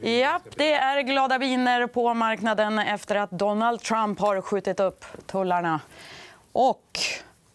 Ja, 0.00 0.40
det 0.56 0.72
är 0.72 1.02
glada 1.02 1.38
viner 1.38 1.86
på 1.86 2.14
marknaden 2.14 2.78
efter 2.78 3.16
att 3.16 3.30
Donald 3.30 3.80
Trump 3.80 4.20
har 4.20 4.40
skjutit 4.40 4.80
upp 4.80 5.04
tullarna. 5.26 5.80
Och 6.52 6.98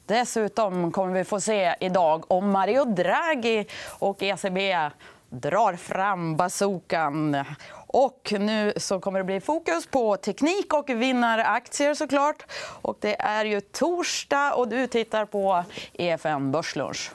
dessutom 0.05 0.91
kommer 0.91 1.13
vi 1.13 1.23
få 1.23 1.39
se 1.39 1.75
idag 1.79 2.31
om 2.31 2.51
Mario 2.51 2.85
Draghi 2.85 3.67
och 3.99 4.23
ECB 4.23 4.89
drar 5.29 5.75
fram 5.75 6.35
bazookan. 6.35 7.45
Och 7.87 8.33
nu 8.39 8.73
så 8.77 8.99
kommer 8.99 9.19
det 9.19 9.25
bli 9.25 9.41
fokus 9.41 9.87
på 9.87 10.17
teknik 10.17 10.73
och 10.73 10.89
vinnaraktier. 10.89 11.93
såklart. 11.93 12.45
Och 12.81 12.97
det 13.01 13.21
är 13.21 13.45
ju 13.45 13.61
torsdag, 13.61 14.53
och 14.53 14.67
du 14.67 14.87
tittar 14.87 15.25
på 15.25 15.63
EFN 15.93 16.51
Börslunch. 16.51 17.11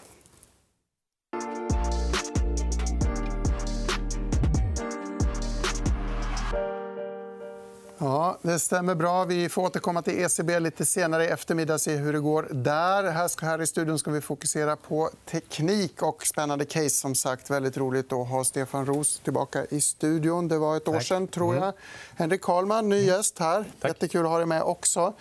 Ja, 8.04 8.38
det 8.42 8.58
stämmer 8.58 8.94
bra. 8.94 9.24
Vi 9.24 9.48
får 9.48 9.62
återkomma 9.62 10.02
till 10.02 10.18
ECB 10.18 10.60
lite 10.60 10.84
senare 10.84 11.24
i 11.24 11.28
eftermiddag 11.28 11.74
och 11.74 11.80
se 11.80 11.96
hur 11.96 12.12
det 12.12 12.20
går 12.20 12.48
där. 12.50 13.10
Här 13.42 13.62
i 13.62 13.66
studion 13.66 13.98
ska 13.98 14.10
vi 14.10 14.20
fokusera 14.20 14.76
på 14.76 15.10
teknik 15.30 16.02
och 16.02 16.26
spännande 16.26 16.64
case. 16.64 16.90
som 16.90 17.14
sagt. 17.14 17.50
Väldigt 17.50 17.76
roligt 17.76 18.12
att 18.12 18.28
ha 18.28 18.44
Stefan 18.44 18.86
Roos 18.86 19.20
tillbaka 19.24 19.66
i 19.70 19.80
studion. 19.80 20.48
Det 20.48 20.58
var 20.58 20.76
ett 20.76 20.88
år 20.88 21.00
sen, 21.00 21.28
tror 21.28 21.54
jag. 21.54 21.64
Mm. 21.64 21.74
Henrik 22.16 22.40
Karlman, 22.40 22.88
ny 22.88 23.04
gäst 23.04 23.38
här. 23.38 23.64
Jättekul 23.82 24.24
att 24.24 24.30
ha 24.30 24.38
dig 24.38 24.46
med 24.46 24.62
också. 24.62 25.14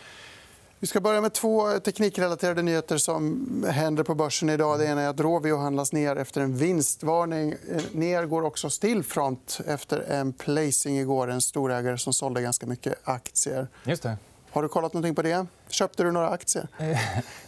Vi 0.81 0.87
ska 0.87 1.01
börja 1.01 1.21
med 1.21 1.33
två 1.33 1.79
teknikrelaterade 1.79 2.61
nyheter 2.61 2.97
som 2.97 3.65
händer 3.69 4.03
på 4.03 4.15
börsen 4.15 4.49
idag. 4.49 4.79
Det 4.79 4.85
ena 4.85 5.01
är 5.01 5.07
att 5.07 5.19
Rovio 5.19 5.57
handlas 5.57 5.93
ner 5.93 6.15
efter 6.15 6.41
en 6.41 6.57
vinstvarning. 6.57 7.55
Ner 7.91 8.25
går 8.25 8.43
också 8.43 8.69
Stillfront 8.69 9.61
efter 9.67 9.99
en 9.99 10.33
placing 10.33 10.99
igår. 10.99 11.31
En 11.31 11.41
storägare 11.41 11.97
som 11.97 12.13
sålde 12.13 12.41
ganska 12.41 12.65
mycket 12.65 12.95
aktier. 13.03 13.67
Just 13.83 14.03
det. 14.03 14.17
Har 14.51 14.61
du 14.63 14.67
kollat 14.69 14.93
någonting 14.93 15.15
på 15.15 15.21
det? 15.21 15.45
Köpte 15.67 16.03
du 16.03 16.11
några 16.11 16.29
aktier? 16.29 16.67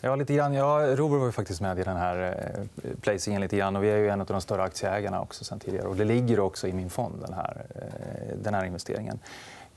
Ja, 0.01 0.15
lite 0.15 0.33
grann. 0.33 0.53
Ja, 0.53 0.95
Robur 0.95 1.17
var 1.17 1.31
faktiskt 1.31 1.61
med 1.61 1.79
i 1.79 1.83
den 1.83 1.97
här 1.97 2.37
eh, 2.83 2.89
placingen. 3.01 3.41
Lite 3.41 3.57
grann. 3.57 3.75
Och 3.75 3.83
vi 3.83 3.89
är 3.89 3.97
ju 3.97 4.09
en 4.09 4.21
av 4.21 4.27
de 4.27 4.41
större 4.41 4.63
aktieägarna 4.63 5.21
också 5.21 5.43
sen 5.43 5.59
tidigare. 5.59 5.87
Och 5.87 5.95
det 5.95 6.05
ligger 6.05 6.39
också 6.39 6.67
i 6.67 6.73
min 6.73 6.89
fond, 6.89 7.15
den 7.21 7.33
här, 7.33 7.65
eh, 7.75 8.37
den 8.37 8.53
här 8.53 8.65
investeringen. 8.65 9.19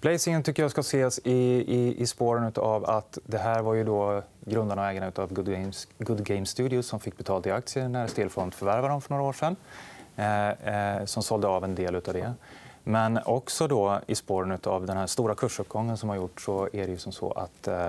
Placingen 0.07 0.43
tycker 0.43 0.63
jag 0.63 0.71
ska 0.71 0.81
ses 0.81 1.19
i, 1.25 1.33
i, 1.33 2.03
i 2.03 2.07
spåren 2.07 2.53
av 2.57 2.91
att 2.91 3.19
det 3.27 3.39
här 3.39 3.63
var 3.63 3.75
ju 3.75 3.85
då 3.85 4.23
grundarna 4.41 4.83
och 4.83 4.89
ägarna 4.89 5.13
av 5.17 5.33
Good 5.33 5.47
Games, 5.47 5.89
Good 5.99 6.25
Game 6.25 6.47
Studios 6.47 6.87
som 6.87 7.01
fick 7.01 7.17
betalt 7.17 7.47
i 7.47 7.51
aktier 7.51 7.89
när 7.89 8.07
Stillfront 8.07 8.55
förvärvade 8.55 8.89
dem 8.89 9.01
för 9.01 9.11
några 9.11 9.25
år 9.25 9.33
sedan. 9.33 9.57
Eh, 10.17 10.49
eh, 10.51 11.05
som 11.05 11.23
sålde 11.23 11.49
av 11.49 11.65
en 11.65 11.75
del 11.75 11.95
av 11.95 12.03
det. 12.03 12.35
Men 12.85 13.19
också 13.25 13.69
då 13.69 14.01
i 14.07 14.15
spåren 14.15 14.59
av 14.65 14.87
den 14.87 14.97
här 14.97 15.07
stora 15.07 15.35
kursuppgången 15.35 15.97
som 15.97 16.09
har 16.09 16.17
gjort 16.17 16.41
så 16.41 16.69
är 16.73 16.87
det 16.87 16.91
ju 16.91 16.99
som 16.99 17.13
så 17.13 17.33
att 17.33 17.69
eh, 17.69 17.89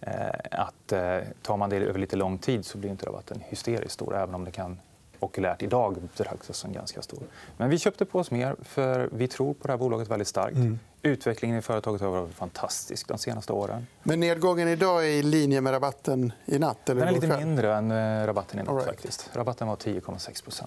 eh, 0.00 0.28
att 0.50 0.92
eh, 0.92 1.18
tar 1.42 1.56
man 1.56 1.70
det 1.70 1.76
över 1.76 1.98
lite 1.98 2.16
lång 2.16 2.38
tid 2.38 2.66
så 2.66 2.78
blir 2.78 2.90
inte 2.90 3.06
rabatten 3.06 3.42
hysteriskt 3.48 3.94
stor 3.94 4.16
även 4.16 4.34
om 4.34 4.44
det 4.44 4.50
kan 4.50 4.78
okulärt 5.20 5.62
idag 5.62 5.96
betraktas 6.00 6.56
som 6.56 6.72
ganska 6.72 7.02
stor. 7.02 7.22
Men 7.56 7.70
vi 7.70 7.78
köpte 7.78 8.04
på 8.04 8.18
oss 8.18 8.30
mer 8.30 8.56
för 8.62 9.08
vi 9.12 9.28
tror 9.28 9.54
på 9.54 9.66
det 9.66 9.72
här 9.72 9.78
bolaget 9.78 10.08
väldigt 10.08 10.28
starkt. 10.28 10.56
Mm. 10.56 10.78
Utvecklingen 11.02 11.58
i 11.58 11.62
företaget 11.62 12.00
har 12.00 12.08
varit 12.08 12.34
fantastisk 12.34 13.08
de 13.08 13.18
senaste 13.18 13.52
åren. 13.52 13.86
Men 14.02 14.20
nedgången 14.20 14.68
idag 14.68 15.04
är 15.04 15.10
i 15.10 15.22
linje 15.22 15.60
med 15.60 15.72
rabatten 15.72 16.32
i 16.46 16.58
natt? 16.58 16.88
Eller 16.88 17.00
Den 17.00 17.08
är 17.08 17.20
lite 17.20 17.38
mindre 17.38 17.74
än 17.74 17.90
eh, 17.90 18.26
rabatten 18.26 18.60
i 18.60 18.62
natt. 18.62 18.74
Right. 18.74 18.86
Faktiskt. 18.86 19.30
Rabatten 19.32 19.68
var 19.68 19.76
10,6% 19.76 20.64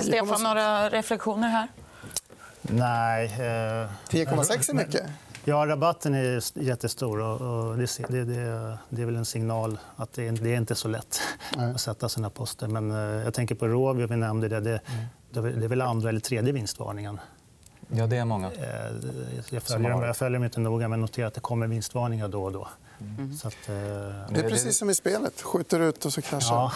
Stefan, 0.00 0.42
några 0.42 0.88
reflektioner 0.88 1.48
här? 1.48 1.68
Nej. 2.62 3.24
Eh... 3.24 3.88
10,6 4.10 4.70
är 4.70 4.74
mycket. 4.74 5.02
Ja, 5.44 5.66
rabatten 5.66 6.14
är 6.14 6.58
jättestor. 6.62 7.20
Och 7.20 7.76
det, 7.78 7.98
det, 8.08 8.24
det, 8.24 8.78
det 8.88 9.02
är 9.02 9.06
väl 9.06 9.16
en 9.16 9.24
signal 9.24 9.78
att 9.96 10.12
det, 10.12 10.30
det 10.30 10.52
är 10.52 10.56
inte 10.56 10.72
är 10.72 10.76
så 10.76 10.88
lätt 10.88 11.20
att 11.56 11.80
sätta 11.80 12.08
sina 12.08 12.30
poster. 12.30 12.68
Men 12.68 12.90
eh, 12.90 12.96
jag 13.24 13.34
tänker 13.34 13.54
på 13.54 13.66
Rovio, 13.66 14.06
vi 14.06 14.16
nämnde 14.16 14.48
det. 14.48 14.60
Det, 14.60 14.80
mm. 15.34 15.60
det 15.60 15.66
är 15.66 15.68
väl 15.68 15.80
andra 15.80 16.08
eller 16.08 16.20
tredje 16.20 16.52
vinstvarningen. 16.52 17.20
Ja, 17.88 18.06
det 18.06 18.16
är 18.16 18.24
många. 18.24 18.46
Eh, 18.52 18.62
jag 19.50 19.62
följer, 19.62 20.06
jag 20.06 20.16
följer 20.16 20.38
dem 20.38 20.44
inte 20.44 20.60
noga, 20.60 20.88
men 20.88 21.00
noterar 21.00 21.26
att 21.26 21.34
det 21.34 21.40
kommer 21.40 21.66
vinstvarningar 21.66 22.28
då 22.28 22.44
och 22.44 22.52
då. 22.52 22.68
Mm. 23.18 23.32
Att, 23.44 23.68
eh... 23.68 23.74
Det 24.34 24.40
är 24.40 24.48
precis 24.48 24.76
som 24.76 24.90
i 24.90 24.94
spelet. 24.94 25.42
Skjuter 25.42 25.80
ut 25.80 26.04
och 26.04 26.12
så 26.12 26.22
kraschar 26.22 26.72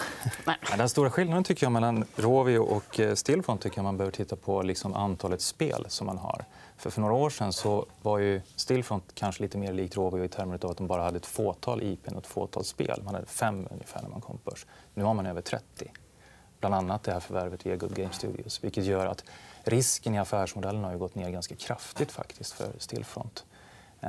ja. 0.46 0.54
Den 0.76 0.88
stora 0.88 1.10
skillnaden 1.10 1.44
tycker 1.44 1.66
jag, 1.66 1.72
mellan 1.72 2.04
Rovio 2.16 2.58
och 2.58 3.00
eh, 3.00 3.14
Stillfront 3.14 3.60
tycker 3.60 3.78
jag 3.78 3.84
man 3.84 3.96
behöver 3.96 4.12
titta 4.12 4.36
på 4.36 4.62
liksom 4.62 4.94
antalet 4.94 5.40
spel 5.40 5.86
som 5.88 6.06
man 6.06 6.18
har. 6.18 6.44
För, 6.76 6.90
för 6.90 7.00
några 7.00 7.14
år 7.14 7.30
sen 7.30 7.52
så 7.52 7.86
var 8.02 8.18
ju 8.18 8.40
Stillfront 8.56 9.04
kanske 9.14 9.42
lite 9.42 9.58
mer 9.58 9.72
likt 9.72 9.96
Rovio 9.96 10.24
i 10.24 10.28
termer 10.28 10.64
av 10.64 10.70
att 10.70 10.76
de 10.76 10.86
bara 10.86 11.02
hade 11.02 11.16
ett 11.16 11.26
fåtal 11.26 11.82
IP 11.82 12.08
och 12.08 12.18
ett 12.18 12.26
fåtal 12.26 12.64
spel. 12.64 13.02
Man 13.04 13.14
hade 13.14 13.26
fem 13.26 13.68
ungefär 13.70 14.02
när 14.02 14.08
man 14.08 14.20
kom 14.20 14.38
på 14.38 14.50
börs. 14.50 14.66
Nu 14.94 15.04
har 15.04 15.14
man 15.14 15.26
över 15.26 15.40
30. 15.40 15.92
Bland 16.60 16.74
annat 16.74 17.02
det 17.02 17.12
här 17.12 17.20
förvärvet 17.20 17.66
via 17.66 17.76
Good 17.76 17.94
Game 17.94 18.12
Studios. 18.12 18.64
Vilket 18.64 18.84
gör 18.84 19.06
att 19.06 19.24
risken 19.64 20.14
i 20.14 20.18
affärsmodellen 20.18 20.84
har 20.84 20.96
gått 20.96 21.14
ner 21.14 21.30
ganska 21.30 21.56
kraftigt 21.56 22.12
faktiskt 22.12 22.52
för 22.52 22.72
Stillfront. 22.78 23.44
Eh, 24.00 24.08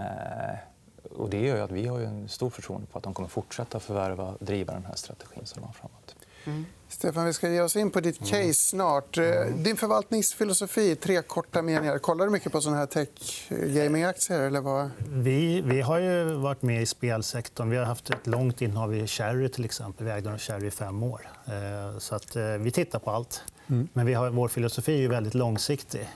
och 1.15 1.29
det 1.29 1.41
gör 1.41 1.61
att 1.61 1.71
vi 1.71 1.87
har 1.87 1.99
en 1.99 2.29
stor 2.29 2.49
förtroende 2.49 2.87
på 2.87 2.97
att 2.97 3.03
de 3.03 3.13
kommer 3.13 3.29
fortsätta 3.29 3.79
förvärva 3.79 4.23
och 4.23 4.45
driva 4.45 4.73
den 4.73 4.85
här 4.85 4.95
strategin 4.95 5.45
som 5.45 5.61
de 5.61 5.65
har 5.67 5.73
framåt. 5.73 6.15
Mm. 6.45 6.65
Stefan, 6.89 7.25
vi 7.25 7.33
ska 7.33 7.49
ge 7.49 7.61
oss 7.61 7.75
in 7.75 7.91
på 7.91 7.99
ditt 7.99 8.19
mm. 8.19 8.31
case 8.31 8.53
snart. 8.53 9.17
Mm. 9.17 9.63
Din 9.63 9.77
förvaltningsfilosofi, 9.77 10.95
tre 10.95 11.21
korta 11.21 11.61
meningar. 11.61 11.97
Kollar 11.97 12.25
du 12.25 12.31
mycket 12.31 12.51
på 12.51 12.61
såna 12.61 12.77
här 12.77 12.85
tech-gaming-aktier? 12.85 14.39
Eller 14.39 14.61
vad? 14.61 14.89
Vi, 15.09 15.61
vi 15.61 15.81
har 15.81 15.99
ju 15.99 16.23
varit 16.23 16.61
med 16.61 16.81
i 16.81 16.85
spelsektorn. 16.85 17.69
Vi 17.69 17.77
har 17.77 17.85
haft 17.85 18.09
ett 18.09 18.27
långt 18.27 18.61
innehav 18.61 18.95
i 18.95 19.07
Cherry. 19.07 19.49
Till 19.49 19.65
exempel. 19.65 20.05
Vi 20.05 20.11
ägde 20.11 20.37
Cherry 20.37 20.67
i 20.67 20.71
fem 20.71 21.03
år. 21.03 21.29
Eh, 21.45 21.99
så 21.99 22.15
att, 22.15 22.35
eh, 22.35 22.43
vi 22.43 22.71
tittar 22.71 22.99
på 22.99 23.11
allt. 23.11 23.41
Mm. 23.67 23.87
Men 23.93 24.05
vi 24.05 24.13
har, 24.13 24.29
vår 24.29 24.47
filosofi 24.47 25.05
är 25.05 25.09
väldigt 25.09 25.33
långsiktig. 25.33 26.09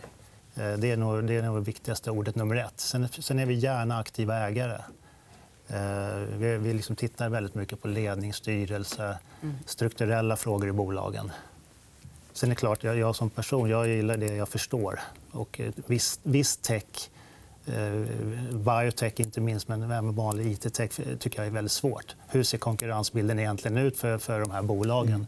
Det 0.61 0.91
är, 0.91 0.97
nog, 0.97 1.23
det 1.23 1.35
är 1.35 1.41
nog 1.41 1.57
det 1.57 1.61
viktigaste 1.61 2.11
ordet 2.11 2.35
nummer 2.35 2.55
ett. 2.55 2.79
Sen, 2.79 3.07
sen 3.07 3.39
är 3.39 3.45
vi 3.45 3.53
gärna 3.53 3.99
aktiva 3.99 4.37
ägare. 4.37 4.77
Eh, 5.67 6.37
vi, 6.37 6.57
vi 6.57 6.73
liksom 6.73 6.95
tittar 6.95 7.29
väldigt 7.29 7.55
mycket 7.55 7.81
på 7.81 7.87
ledning, 7.87 8.33
styrelse, 8.33 9.17
mm. 9.41 9.55
strukturella 9.65 10.35
frågor 10.35 10.69
i 10.69 10.71
bolagen. 10.71 11.31
Sen 12.33 12.49
är 12.49 12.51
det 12.51 12.59
klart, 12.59 12.83
jag, 12.83 12.97
jag 12.97 13.15
som 13.15 13.29
person 13.29 13.69
jag 13.69 13.87
gillar 13.87 14.17
det 14.17 14.35
jag 14.35 14.49
förstår. 14.49 14.99
Och 15.31 15.59
eh, 15.59 15.71
viss, 15.85 16.19
viss 16.23 16.57
tech, 16.57 16.83
eh, 17.65 17.91
biotech 18.51 19.19
inte 19.19 19.41
minst, 19.41 19.67
men 19.67 19.83
även 19.83 20.15
vanlig 20.15 20.51
it-tech 20.51 21.19
tycker 21.19 21.39
jag 21.39 21.47
är 21.47 21.51
väldigt 21.51 21.71
svårt. 21.71 22.15
Hur 22.27 22.43
ser 22.43 22.57
konkurrensbilden 22.57 23.39
egentligen 23.39 23.77
ut 23.77 23.97
för, 23.97 24.17
för 24.17 24.39
de 24.39 24.51
här 24.51 24.61
bolagen? 24.61 25.27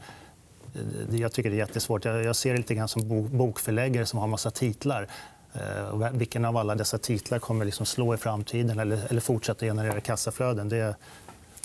Jag 1.11 1.31
tycker 1.31 1.49
det 1.49 1.55
är 1.55 1.57
jättesvårt. 1.57 2.05
Jag, 2.05 2.23
jag 2.23 2.35
ser 2.35 2.51
det 2.51 2.57
lite 2.57 2.75
grann 2.75 2.87
som 2.87 3.27
bokförläggare 3.37 4.05
som 4.05 4.19
har 4.19 4.27
massa 4.27 4.51
titlar. 4.51 5.07
Eh, 5.53 6.11
vilken 6.11 6.45
av 6.45 6.57
alla 6.57 6.75
dessa 6.75 6.97
titlar 6.97 7.39
kommer 7.39 7.65
liksom 7.65 7.85
slå 7.85 8.13
i 8.13 8.17
framtiden 8.17 8.79
eller, 8.79 8.99
eller 9.09 9.21
fortsätta 9.21 9.65
generera 9.65 10.01
kassaflöden? 10.01 10.69
Det, 10.69 10.95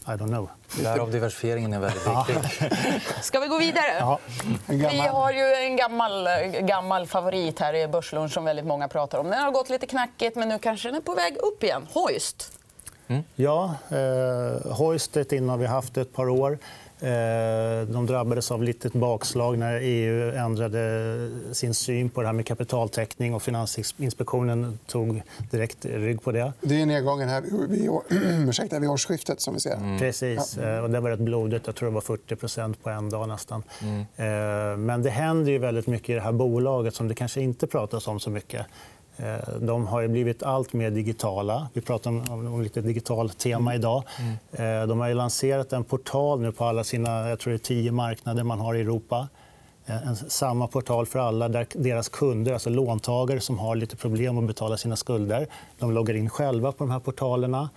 I 0.08 0.10
don't 0.10 0.28
know. 0.28 0.48
Därav 0.82 1.10
diversifieringen 1.10 1.72
är 1.72 1.80
väldigt 1.80 2.06
viktig. 2.06 2.60
Ska 3.22 3.40
vi 3.40 3.46
gå 3.46 3.58
vidare? 3.58 3.96
Ja. 3.98 4.18
Vi 4.66 4.98
har 4.98 5.32
ju 5.32 5.54
en 5.54 5.76
gammal, 5.76 6.28
gammal 6.60 7.06
favorit 7.06 7.58
här 7.58 7.74
i 7.74 7.88
Börslunch 7.88 8.32
som 8.32 8.44
väldigt 8.44 8.66
många 8.66 8.88
pratar 8.88 9.18
om. 9.18 9.26
Den 9.26 9.38
har 9.38 9.50
gått 9.50 9.70
lite 9.70 9.86
knackigt, 9.86 10.36
men 10.36 10.48
nu 10.48 10.58
kanske 10.58 10.88
den 10.88 10.96
är 10.96 11.00
på 11.00 11.14
väg 11.14 11.36
upp 11.36 11.62
igen. 11.62 11.86
Hoist. 11.92 12.52
Mm. 13.08 13.22
Ja, 13.34 13.74
eh, 13.88 14.72
Hoist 14.72 15.16
är 15.16 15.20
ett 15.20 15.32
innehav 15.32 15.58
vi 15.60 15.66
haft 15.66 15.96
ett 15.96 16.12
par 16.12 16.28
år. 16.28 16.58
Eh, 17.00 17.88
de 17.88 18.06
drabbades 18.06 18.50
av 18.50 18.68
ett 18.68 18.92
bakslag 18.92 19.58
när 19.58 19.80
EU 19.82 20.30
ändrade 20.30 21.30
sin 21.52 21.74
syn 21.74 22.10
på 22.10 22.20
det 22.20 22.26
här 22.26 22.34
med 22.34 22.46
kapitaltäckning. 22.46 23.34
och 23.34 23.42
Finansinspektionen 23.42 24.78
tog 24.86 25.22
direkt 25.50 25.84
rygg 25.84 26.22
på 26.22 26.32
det. 26.32 26.52
Det 26.60 26.80
är 26.82 26.86
nedgången 26.86 27.28
här 27.28 27.42
vid, 27.68 27.90
ursäkta, 28.48 28.78
vid 28.78 28.90
årsskiftet. 28.90 29.40
som 29.40 29.54
vi 29.54 29.60
ser. 29.60 29.76
Mm. 29.76 29.98
Precis. 29.98 30.58
Ja. 30.62 30.68
Eh, 30.68 30.78
och 30.78 30.90
det 30.90 31.00
var 31.00 31.10
rätt 31.10 31.20
blodigt. 31.20 31.66
Jag 31.66 31.74
tror 31.74 31.88
det 31.88 31.94
var 31.94 32.00
40% 32.00 32.74
på 32.82 32.90
en 32.90 33.10
dag. 33.10 33.28
nästan. 33.28 33.62
Mm. 33.82 34.00
Eh, 34.00 34.76
men 34.76 35.02
det 35.02 35.10
händer 35.10 35.52
ju 35.52 35.58
väldigt 35.58 35.86
mycket 35.86 36.08
i 36.08 36.12
det 36.12 36.20
här 36.20 36.32
bolaget 36.32 36.94
som 36.94 37.08
det 37.08 37.14
kanske 37.14 37.40
inte 37.40 37.66
pratas 37.66 38.08
om 38.08 38.20
så 38.20 38.30
mycket. 38.30 38.66
Eh, 39.18 39.58
de 39.60 39.86
har 39.86 40.08
blivit 40.08 40.42
allt 40.42 40.72
mer 40.72 40.90
digitala. 40.90 41.68
Vi 41.72 41.80
pratar 41.80 42.10
om, 42.10 42.62
lite 42.62 42.80
digitalt 42.80 43.38
tema 43.38 43.74
idag. 43.74 44.02
Mm. 44.18 44.80
Eh, 44.82 44.88
de 44.88 45.00
har 45.00 45.14
lanserat 45.14 45.72
en 45.72 45.84
portal 45.84 46.40
nu 46.40 46.52
på 46.52 46.64
alla 46.64 46.84
sina 46.84 47.28
jag 47.28 47.38
tror 47.38 47.50
det 47.50 47.56
är 47.56 47.58
tio 47.58 47.92
marknader 47.92 48.42
man 48.42 48.60
har 48.60 48.74
i 48.74 48.80
Europa. 48.80 49.28
Eh, 49.86 50.08
en, 50.08 50.16
samma 50.16 50.66
portal 50.66 51.06
för 51.06 51.18
alla 51.18 51.48
där 51.48 51.66
deras 51.74 52.08
kunder, 52.08 52.52
alltså 52.52 52.70
låntagare 52.70 53.40
som 53.40 53.58
har 53.58 53.76
lite 53.76 53.96
problem 53.96 54.38
att 54.38 54.46
betala 54.46 54.76
sina 54.76 54.96
skulder, 54.96 55.46
de 55.78 55.92
loggar 55.92 56.14
in 56.14 56.30
själva 56.30 56.72
på 56.72 56.84
de 56.84 56.90
här 56.90 57.00
portalerna. 57.00 57.70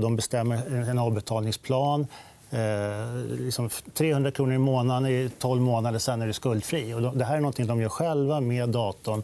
De 0.00 0.16
bestämmer 0.16 0.88
en 0.90 0.98
avbetalningsplan. 0.98 2.06
Eh, 2.54 3.38
liksom 3.38 3.70
300 3.94 4.30
kronor 4.30 4.54
i 4.54 4.58
månaden 4.58 5.06
i 5.06 5.30
12 5.38 5.62
månader, 5.62 5.98
sen 5.98 6.22
är 6.22 6.26
du 6.26 6.32
skuldfri. 6.32 6.94
Och 6.94 7.16
det 7.16 7.24
här 7.24 7.36
är 7.36 7.40
något 7.40 7.56
de 7.56 7.80
gör 7.80 7.88
själva 7.88 8.40
med 8.40 8.68
datorn. 8.68 9.22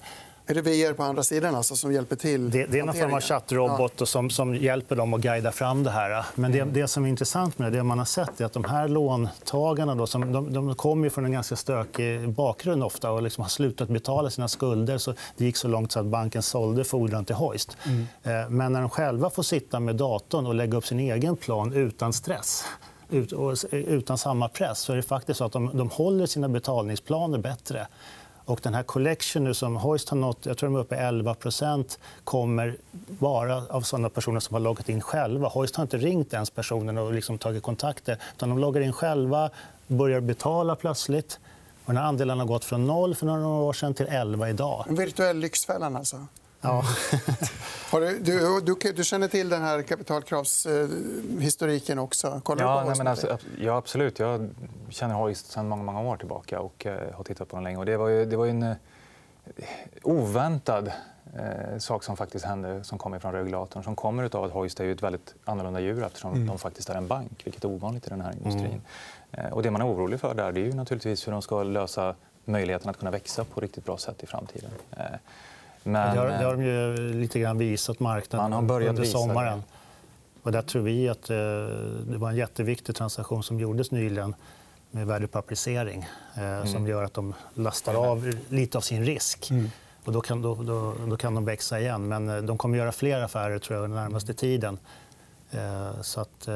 VR 0.56 0.92
på 0.92 1.02
andra 1.02 1.22
sidan 1.22 1.54
alltså, 1.54 1.76
som 1.76 1.92
hjälper 1.92 2.16
till? 2.16 2.50
Det, 2.50 2.66
det 2.66 2.78
är 2.78 2.84
någon 2.84 2.94
form 2.94 3.14
av 3.14 3.20
chattrobot 3.20 4.08
som, 4.08 4.30
som 4.30 4.54
hjälper 4.54 4.96
dem 4.96 5.14
att 5.14 5.20
guida 5.20 5.52
fram 5.52 5.84
det 5.84 5.90
här. 5.90 6.24
Men 6.34 6.52
det, 6.52 6.60
mm. 6.60 6.74
det 6.74 6.88
som 6.88 7.04
är 7.04 7.08
intressant 7.08 7.58
med 7.58 7.72
det, 7.72 7.78
det 7.78 7.82
man 7.82 7.98
har 7.98 8.04
sett 8.04 8.40
är 8.40 8.44
att 8.44 8.52
de 8.52 8.64
här 8.64 8.88
låntagarna 8.88 9.94
då, 9.94 10.06
som, 10.06 10.32
de, 10.32 10.52
de 10.52 10.74
kommer 10.74 11.08
från 11.08 11.24
en 11.24 11.32
ganska 11.32 11.56
stökig 11.56 12.28
bakgrund 12.28 12.84
ofta 12.84 13.10
och 13.10 13.22
liksom 13.22 13.42
har 13.42 13.48
slutat 13.48 13.88
betala 13.88 14.30
sina 14.30 14.48
skulder. 14.48 14.98
Så 14.98 15.14
det 15.36 15.44
gick 15.44 15.56
så 15.56 15.68
långt 15.68 15.92
så 15.92 16.00
att 16.00 16.06
banken 16.06 16.42
sålde 16.42 16.84
fordran 16.84 17.24
till 17.24 17.36
Hoist. 17.36 17.76
Mm. 17.86 18.06
Eh, 18.22 18.50
men 18.50 18.72
när 18.72 18.80
de 18.80 18.90
själva 18.90 19.30
får 19.30 19.42
sitta 19.42 19.80
med 19.80 19.96
datorn 19.96 20.46
och 20.46 20.54
lägga 20.54 20.78
upp 20.78 20.86
sin 20.86 21.00
egen 21.00 21.36
plan 21.36 21.72
utan 21.72 22.12
stress 22.12 22.64
utan 23.70 24.18
samma 24.18 24.48
press 24.48 24.78
så 24.78 24.92
är 24.92 24.96
det 24.96 25.02
faktiskt 25.02 25.38
så 25.38 25.44
att 25.44 25.52
de, 25.52 25.70
de 25.74 25.90
håller 25.90 26.26
sina 26.26 26.48
betalningsplaner 26.48 27.38
bättre. 27.38 27.86
Och 28.50 28.60
den 28.62 28.74
här 28.74 28.82
collection 28.82 29.54
som 29.54 29.76
Hoist 29.76 30.08
har 30.08 30.16
nått, 30.16 30.46
jag 30.46 30.58
tror 30.58 30.68
de 30.68 30.76
är 30.76 30.80
uppe 30.80 30.94
i 30.94 30.98
11% 30.98 31.98
kommer 32.24 32.76
bara 33.06 33.62
av 33.68 33.80
såna 33.80 34.08
personer 34.08 34.40
som 34.40 34.54
har 34.54 34.60
loggat 34.60 34.88
in 34.88 35.00
själva. 35.00 35.48
Hoist 35.48 35.76
har 35.76 35.82
inte 35.82 35.96
ringt 35.96 36.32
ens 36.32 36.50
personen 36.50 36.98
och 36.98 37.12
liksom 37.12 37.38
tagit 37.38 37.62
kontakter. 37.62 38.18
Utan 38.36 38.48
de 38.48 38.58
loggar 38.58 38.80
in 38.80 38.92
själva, 38.92 39.50
börjar 39.86 40.20
betala 40.20 40.76
plötsligt. 40.76 41.38
Och 41.84 41.92
den 41.92 41.96
här 41.96 42.04
andelen 42.04 42.38
har 42.38 42.46
gått 42.46 42.64
från 42.64 42.86
0 42.86 43.14
för 43.14 43.26
några 43.26 43.46
år 43.46 43.72
sedan 43.72 43.94
till 43.94 44.06
11 44.06 44.50
idag. 44.50 44.84
En 44.88 44.94
virtuell 44.94 45.36
Lyxfällan, 45.36 45.96
alltså? 45.96 46.26
Ja. 46.60 46.84
Du, 47.92 48.18
du, 48.18 48.60
du, 48.60 48.76
du, 48.92 49.04
känner 49.04 49.28
till 49.28 49.48
den 49.48 49.62
här 49.62 49.82
kapitalkravshistoriken 49.82 51.98
också? 51.98 52.40
Kollar 52.44 52.64
ja, 52.64 52.84
nej, 52.86 52.94
men 52.98 53.06
alltså, 53.06 53.38
ja, 53.58 53.76
absolut. 53.76 54.18
Jag 54.18 54.50
känner 54.88 55.14
Hoist 55.14 55.50
sedan 55.50 55.68
många, 55.68 55.82
många 55.82 56.00
år 56.00 56.16
tillbaka 56.16 56.60
och 56.60 56.86
eh, 56.86 57.14
har 57.14 57.24
tittat 57.24 57.48
på 57.48 57.56
den 57.56 57.64
länge. 57.64 57.76
Och 57.76 57.86
det, 57.86 57.96
var 57.96 58.08
ju, 58.08 58.24
det 58.24 58.36
var 58.36 58.46
en 58.46 58.62
eh, 58.62 58.76
oväntad 60.02 60.92
eh, 61.36 61.78
sak 61.78 62.04
som 62.04 62.16
faktiskt 62.16 62.44
hände 62.44 62.84
som 62.84 62.98
kommer 62.98 63.18
från 63.18 63.32
regulatorn. 63.32 63.84
Som 63.84 63.96
kommer 63.96 64.36
av 64.36 64.44
att 64.44 64.52
Hoist 64.52 64.80
är 64.80 64.92
ett 64.92 65.02
väldigt 65.02 65.34
annorlunda 65.44 65.80
djur 65.80 66.04
eftersom 66.04 66.34
mm. 66.34 66.46
de 66.46 66.58
faktiskt 66.58 66.90
är 66.90 66.94
en 66.94 67.06
bank, 67.06 67.40
vilket 67.44 67.64
är 67.64 67.68
ovanligt 67.68 68.06
i 68.06 68.10
den 68.10 68.20
här 68.20 68.32
industrin. 68.32 68.82
Mm. 69.32 69.52
Och 69.52 69.62
det 69.62 69.70
man 69.70 69.80
är 69.80 69.86
orolig 69.86 70.20
för 70.20 70.34
där 70.34 70.52
det 70.52 70.60
är 70.60 70.64
ju 70.64 70.72
naturligtvis 70.72 71.26
hur 71.26 71.32
de 71.32 71.42
ska 71.42 71.62
lösa 71.62 72.14
möjligheten 72.44 72.90
att 72.90 72.98
kunna 72.98 73.10
växa 73.10 73.44
på 73.44 73.60
ett 73.60 73.62
riktigt 73.62 73.84
bra 73.84 73.98
sätt 73.98 74.22
i 74.22 74.26
framtiden. 74.26 74.70
Eh, 75.84 75.92
men, 75.92 76.14
det, 76.14 76.20
har, 76.20 76.26
det 76.26 76.44
har 76.44 76.56
de 76.56 76.64
ju 76.64 77.12
lite 77.14 77.40
grann 77.40 77.58
visat 77.58 78.00
marknaden 78.00 78.50
man 78.50 78.70
har 78.70 78.82
under 78.82 79.04
sommaren. 79.04 79.62
Och 80.42 80.52
där 80.52 80.62
tror 80.62 80.82
vi 80.82 81.08
att 81.08 81.30
eh, 81.30 81.36
det 82.06 82.18
var 82.18 82.30
en 82.30 82.36
jätteviktig 82.36 82.96
transaktion 82.96 83.42
som 83.42 83.60
gjordes 83.60 83.90
nyligen 83.90 84.34
med 84.90 85.06
värdepapperisering 85.06 86.06
eh, 86.34 86.42
mm. 86.42 86.66
som 86.66 86.86
gör 86.86 87.04
att 87.04 87.14
de 87.14 87.34
lastar 87.54 87.94
av 87.94 88.32
lite 88.48 88.78
av 88.78 88.82
sin 88.82 89.04
risk. 89.04 89.50
Mm. 89.50 89.70
Och 90.04 90.12
då, 90.12 90.20
kan, 90.20 90.42
då, 90.42 90.54
då, 90.54 90.94
då, 91.08 91.16
kan 91.16 91.34
de 91.34 91.44
växa 91.44 91.80
igen. 91.80 92.08
Men 92.08 92.28
eh, 92.28 92.36
de 92.36 92.58
kommer 92.58 92.78
göra 92.78 92.92
fler 92.92 93.20
affärer 93.20 93.58
tror 93.58 93.78
jag, 93.78 93.90
den 93.90 93.96
närmaste 93.96 94.34
tiden. 94.34 94.78
Så 96.02 96.20
att, 96.20 96.48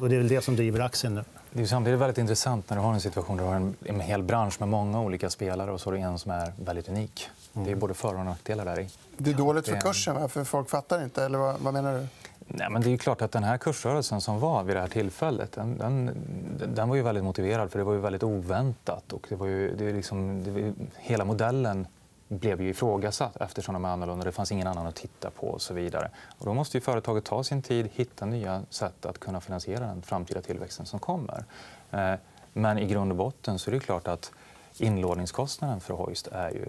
och 0.00 0.08
det 0.08 0.14
är 0.14 0.18
väl 0.18 0.28
det 0.28 0.44
som 0.44 0.56
driver 0.56 0.80
aktien 0.80 1.14
nu. 1.14 1.24
Det 1.52 1.62
är 1.62 1.66
samtidigt 1.66 2.00
väldigt 2.00 2.18
intressant 2.18 2.70
när 2.70 2.76
du 2.76 2.82
har 2.82 2.94
en 2.94 3.00
situation 3.00 3.36
där 3.36 3.44
du 3.44 3.50
har 3.50 3.56
en, 3.56 3.74
en 3.84 4.00
hel 4.00 4.22
bransch 4.22 4.60
med 4.60 4.68
många 4.68 5.00
olika 5.00 5.30
spelare 5.30 5.72
och 5.72 5.80
så 5.80 5.90
har 5.90 5.96
du 5.96 6.02
en 6.02 6.18
som 6.18 6.32
är 6.32 6.52
väldigt 6.64 6.88
unik. 6.88 7.28
Det 7.54 7.70
är 7.70 7.76
både 7.76 7.94
för 7.94 8.14
och 8.14 8.24
nackdelar 8.24 8.64
där 8.64 8.80
i. 8.80 8.88
Det 9.16 9.30
är 9.30 9.34
dåligt 9.34 9.68
för 9.68 9.80
kursen, 9.80 10.28
för 10.28 10.44
folk 10.44 10.70
fattar 10.70 11.04
inte. 11.04 11.24
Eller 11.24 11.38
vad, 11.38 11.60
vad 11.60 11.74
menar 11.74 11.94
du? 11.94 12.06
Nej, 12.46 12.70
men 12.70 12.82
det 12.82 12.92
är 12.92 12.96
klart 12.96 13.22
att 13.22 13.32
den 13.32 13.44
här 13.44 13.58
kursrörelsen 13.58 14.20
som 14.20 14.40
var 14.40 14.62
vid 14.62 14.76
det 14.76 14.80
här 14.80 14.88
tillfället 14.88 15.52
den, 15.52 15.78
den, 15.78 16.10
den 16.74 16.88
var 16.88 16.96
ju 16.96 17.02
väldigt 17.02 17.24
motiverad. 17.24 17.70
för 17.70 17.78
Det 17.78 17.84
var 17.84 17.92
ju 17.92 17.98
väldigt 17.98 18.22
oväntat. 18.22 19.12
Och 19.12 19.26
det 19.28 19.36
var 19.36 19.46
ju, 19.46 19.74
det 19.76 19.88
är 19.88 19.92
liksom, 19.92 20.44
det 20.44 20.50
var, 20.50 20.72
hela 20.96 21.24
modellen 21.24 21.86
blev 22.28 22.62
ju 22.62 22.68
ifrågasatt 22.68 23.36
eftersom 23.36 23.74
de 23.74 23.84
är 23.84 23.88
annorlunda. 23.88 24.24
Det 24.24 24.32
fanns 24.32 24.52
ingen 24.52 24.66
annan 24.66 24.86
att 24.86 24.94
titta 24.94 25.30
på. 25.30 25.46
och 25.46 25.62
så 25.62 25.74
vidare. 25.74 26.10
Och 26.38 26.46
då 26.46 26.54
måste 26.54 26.76
ju 26.76 26.80
företaget 26.80 27.24
ta 27.24 27.44
sin 27.44 27.62
tid 27.62 27.88
hitta 27.94 28.26
nya 28.26 28.62
sätt 28.70 29.06
att 29.06 29.18
kunna 29.18 29.40
finansiera 29.40 29.86
den 29.86 30.02
framtida 30.02 30.42
tillväxten 30.42 30.86
som 30.86 30.98
kommer. 30.98 31.44
Eh, 31.90 32.14
men 32.52 32.78
i 32.78 32.86
grund 32.86 33.10
och 33.10 33.16
botten 33.16 33.58
så 33.58 33.70
är 33.70 33.74
det 33.74 33.80
klart 33.80 34.08
att 34.08 34.32
inlåningskostnaden 34.78 35.80
för 35.80 35.94
Hoist 35.94 36.26
är 36.26 36.50
ju 36.50 36.66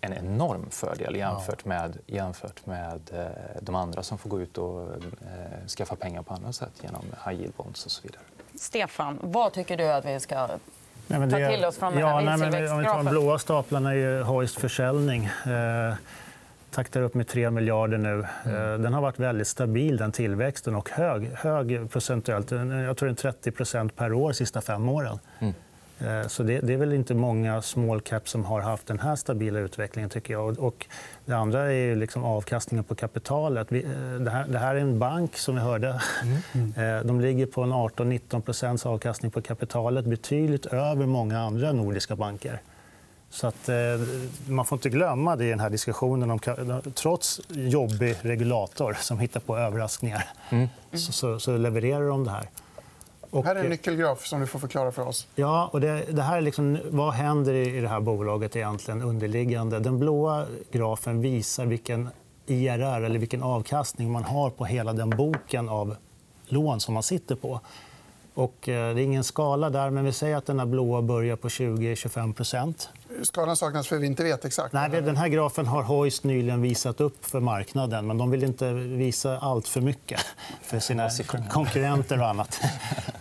en 0.00 0.12
enorm 0.12 0.70
fördel 0.70 1.16
jämfört 1.16 1.64
med, 1.64 1.98
jämfört 2.06 2.66
med 2.66 3.00
eh, 3.12 3.62
de 3.62 3.74
andra 3.74 4.02
som 4.02 4.18
får 4.18 4.30
gå 4.30 4.40
ut 4.40 4.58
och 4.58 4.82
eh, 4.82 5.66
skaffa 5.68 5.96
pengar 5.96 6.22
på 6.22 6.34
andra 6.34 6.52
sätt 6.52 6.72
genom 6.82 7.02
high 7.26 7.40
yield 7.40 7.54
bonds 7.56 7.84
och 7.84 7.90
så 7.90 8.02
vidare. 8.02 8.22
Stefan, 8.54 9.18
vad 9.22 9.52
tycker 9.52 9.76
du 9.76 9.92
att 9.92 10.04
vi 10.04 10.20
ska 10.20 10.48
nej, 11.06 11.20
det... 11.20 11.30
ta 11.30 11.52
till 11.54 11.64
oss 11.64 11.78
från 11.78 11.94
den 11.94 12.02
här 12.02 12.10
ja, 12.10 12.36
nej, 12.36 12.70
Om 12.70 12.78
vi 12.78 12.84
tar 12.84 12.96
de 12.96 13.06
blåa 13.06 13.38
staplarna 13.38 13.94
är 13.94 14.22
Hoist 14.22 14.60
försäljning. 14.60 15.24
Eh, 15.24 15.94
taktar 16.70 17.00
upp 17.00 17.14
med 17.14 17.28
3 17.28 17.50
miljarder 17.50 17.98
nu. 17.98 18.26
Mm. 18.44 18.72
Eh, 18.72 18.78
den 18.78 18.94
har 18.94 19.00
varit 19.00 19.18
väldigt 19.18 19.48
stabil, 19.48 19.96
den 19.96 20.12
tillväxten, 20.12 20.74
och 20.74 20.90
hög, 20.90 21.30
hög 21.34 21.90
procentuellt. 21.90 22.50
Jag 22.50 22.96
tror 22.96 23.08
det 23.08 23.24
är 23.24 23.50
30% 23.50 23.88
per 23.88 24.12
år 24.12 24.28
de 24.28 24.34
sista 24.34 24.60
fem 24.60 24.88
åren. 24.88 25.18
Mm. 25.38 25.54
Eh, 26.00 26.26
så 26.26 26.42
det, 26.42 26.60
det, 26.60 26.72
är 26.72 26.76
väl 26.76 26.92
inte 26.92 27.14
många 27.14 27.62
small 27.62 28.00
cap 28.00 28.28
som 28.28 28.44
har 28.44 28.60
haft 28.60 28.86
den 28.86 28.98
här 28.98 29.16
stabila 29.16 29.58
utvecklingen. 29.58 30.10
tycker 30.10 30.32
jag. 30.32 30.58
Och 30.58 30.86
det 31.24 31.32
andra 31.32 31.72
är 31.72 31.96
liksom 31.96 32.24
avkastningen 32.24 32.84
på 32.84 32.94
kapitalet. 32.94 33.72
Eh, 33.72 33.80
det 34.20 34.30
här, 34.30 34.46
det 34.48 34.58
här, 34.58 34.74
är 34.74 34.80
en 34.80 34.98
bank, 34.98 35.36
som 35.36 35.54
vi 35.54 35.60
hörde. 35.60 36.00
Mm. 36.22 36.72
Mm. 36.76 37.06
De 37.06 37.20
ligger 37.20 37.46
på 37.46 37.62
en 37.62 37.72
18-19% 37.72 38.86
avkastning 38.86 39.30
på 39.30 39.42
kapitalet. 39.42 40.04
Betydligt 40.04 40.66
över 40.66 41.06
många 41.06 41.40
andra 41.40 41.72
nordiska 41.72 42.16
banker. 42.16 42.60
Så 43.30 43.46
att, 43.46 43.68
man 44.46 44.64
får 44.64 44.76
inte 44.76 44.88
glömma 44.88 45.36
det 45.36 45.44
i 45.44 45.50
den 45.50 45.60
här 45.60 45.70
diskussionen. 45.70 46.30
Om, 46.30 46.40
trots 46.94 47.40
jobbig 47.48 48.16
regulator 48.22 48.96
som 49.00 49.18
hittar 49.18 49.40
på 49.40 49.56
överraskningar 49.56 50.28
mm. 50.50 50.68
så, 50.92 51.12
så, 51.12 51.40
så 51.40 51.56
levererar 51.56 52.08
de 52.08 52.24
det 52.24 52.30
här. 52.30 52.48
Och, 53.30 53.44
här 53.44 53.56
är 53.56 53.64
en 53.64 53.70
nyckelgraf 53.70 54.26
som 54.26 54.40
du 54.40 54.46
får 54.46 54.58
förklara 54.58 54.92
för 54.92 55.06
oss. 55.06 55.26
Ja, 55.34 55.70
och 55.72 55.80
det, 55.80 56.04
det 56.10 56.22
här 56.22 56.36
är 56.36 56.40
liksom, 56.40 56.78
vad 56.90 57.12
händer 57.12 57.54
i 57.54 57.80
det 57.80 57.88
här 57.88 58.00
bolaget 58.00 58.56
egentligen 58.56 59.02
underliggande? 59.02 59.78
Den 59.78 59.98
blåa 59.98 60.46
grafen 60.70 61.20
visar 61.20 61.66
vilken 61.66 62.08
IRR, 62.46 63.02
eller 63.02 63.18
vilken 63.18 63.42
avkastning 63.42 64.12
man 64.12 64.24
har 64.24 64.50
på 64.50 64.64
hela 64.64 64.92
den 64.92 65.10
boken 65.10 65.68
av 65.68 65.96
lån 66.46 66.80
som 66.80 66.94
man 66.94 67.02
sitter 67.02 67.34
på. 67.34 67.60
Och, 68.34 68.68
eh, 68.68 68.94
det 68.94 69.00
är 69.00 69.04
ingen 69.04 69.24
skala 69.24 69.70
där, 69.70 69.90
men 69.90 70.04
vi 70.04 70.12
säger 70.12 70.36
att 70.36 70.46
den 70.46 70.58
här 70.58 70.66
blåa 70.66 71.02
börjar 71.02 71.36
på 71.36 71.48
20-25 71.48 72.32
Skalan 73.22 73.56
saknas 73.56 73.88
för 73.88 73.98
vi 73.98 74.06
inte 74.06 74.24
vet 74.24 74.44
exakt. 74.44 74.72
Nej, 74.72 74.90
den 74.90 75.16
här 75.16 75.28
grafen 75.28 75.66
har 75.66 75.82
Hoist 75.82 76.24
nyligen 76.24 76.62
visat 76.62 77.00
upp 77.00 77.24
för 77.24 77.40
marknaden. 77.40 78.06
Men 78.06 78.18
de 78.18 78.30
vill 78.30 78.44
inte 78.44 78.72
visa 78.72 79.38
allt 79.38 79.68
för 79.68 79.80
mycket 79.80 80.20
för 80.62 80.78
sina 80.78 81.10
konkurrenter 81.50 82.20
och 82.20 82.26
annat. 82.26 82.60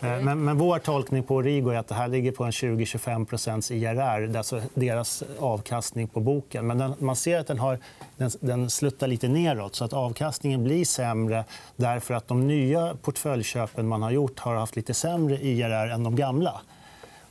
Eh, 0.02 0.22
men, 0.22 0.44
men 0.44 0.58
vår 0.58 0.80
tolkning 0.80 1.24
på 1.24 1.36
Origo 1.36 1.70
är 1.70 1.78
att 1.78 1.88
det 1.88 1.96
här 1.96 2.08
ligger 2.08 2.32
på 2.32 2.44
en 2.44 2.52
20-25% 2.52 3.74
IRR. 3.74 4.38
Alltså 4.38 4.62
deras 4.74 5.24
avkastning 5.40 6.08
på 6.08 6.20
boken. 6.20 6.68
Men 6.68 6.78
den, 6.78 6.94
man 7.00 7.16
ser 7.16 7.40
att 7.40 7.48
den, 7.48 7.60
har, 7.60 7.80
den, 8.18 8.32
den 8.40 8.70
sluttar 8.70 9.08
lite 9.08 9.28
neråt. 9.28 9.76
Så 9.76 9.86
att 9.86 9.94
avkastningen 9.94 10.64
blir 10.64 10.86
sämre 10.86 11.46
därför 11.76 12.14
att 12.14 12.28
de 12.28 12.48
nya 12.48 12.96
portföljköpen 13.02 13.88
man 13.88 14.02
har 14.02 14.12
gjort 14.12 14.40
har 14.40 14.56
haft 14.56 14.76
lite 14.76 14.94
sämre 14.94 15.36
IRR 15.36 15.90
än 15.90 16.04
de 16.04 16.16
gamla. 16.16 16.62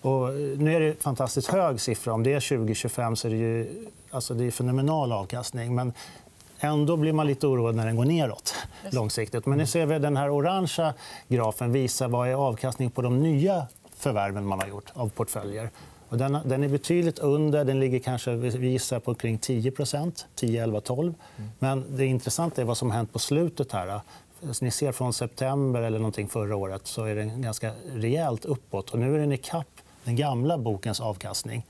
Och 0.07 0.35
nu 0.59 0.77
är 0.77 0.81
det 0.81 1.03
fantastiskt 1.03 1.49
hög 1.49 1.81
siffra. 1.81 2.13
Om 2.13 2.23
det 2.23 2.33
är 2.33 2.41
2025 2.41 3.17
så 3.17 3.29
är 3.29 3.31
det, 3.31 3.37
ju, 3.37 3.87
alltså 4.11 4.35
det 4.35 4.45
är 4.45 4.51
fenomenal 4.51 5.13
avkastning. 5.13 5.75
Men 5.75 5.93
ändå 6.59 6.97
blir 6.97 7.13
man 7.13 7.27
lite 7.27 7.47
oroad 7.47 7.75
när 7.75 7.87
den 7.87 7.97
går 7.97 8.05
neråt 8.05 8.55
långsiktigt. 8.91 9.47
Men 9.47 9.59
nu 9.59 9.67
ser 9.67 9.87
vi 9.87 9.99
den 9.99 10.17
här 10.17 10.31
orangea 10.31 10.95
grafen 11.29 11.73
visar 11.73 12.09
vad 12.09 12.29
är 12.29 12.35
avkastning 12.35 12.91
på 12.91 13.03
de 13.03 13.23
nya 13.23 13.67
förvärven 13.97 14.47
man 14.47 14.61
har 14.61 14.67
gjort 14.67 14.93
av 14.95 15.09
portföljer. 15.09 15.71
Och 16.09 16.19
den, 16.19 16.39
den 16.45 16.65
är 16.65 16.69
betydligt 16.69 17.19
under. 17.19 17.65
Den 17.65 17.81
ligger 17.81 17.99
kanske 17.99 18.35
visar 18.35 19.01
på 19.01 19.15
kring 19.15 19.39
10 19.39 19.73
10, 20.35 20.63
11, 20.63 20.81
12. 20.81 21.15
Men 21.59 21.85
det 21.97 22.07
intressanta 22.07 22.61
är 22.61 22.65
vad 22.65 22.77
som 22.77 22.91
har 22.91 22.97
hänt 22.97 23.13
på 23.13 23.19
slutet. 23.19 23.73
här. 23.73 24.01
Ni 24.61 24.71
ser 24.71 24.93
från 24.93 25.13
september 25.13 25.83
eller 25.83 25.99
någonting 25.99 26.29
förra 26.29 26.57
året 26.57 26.87
så 26.87 27.05
är 27.05 27.15
den 27.15 27.43
ganska 27.43 27.73
rejält 27.93 28.45
uppåt. 28.45 28.91
Och 28.91 28.99
nu 28.99 29.15
är 29.15 29.19
den 29.19 29.33
i 29.33 29.37
kapp 29.37 29.67
den 30.07 30.17
gamla 30.17 30.59
bokens 30.59 31.01
avkastning. 31.01 31.67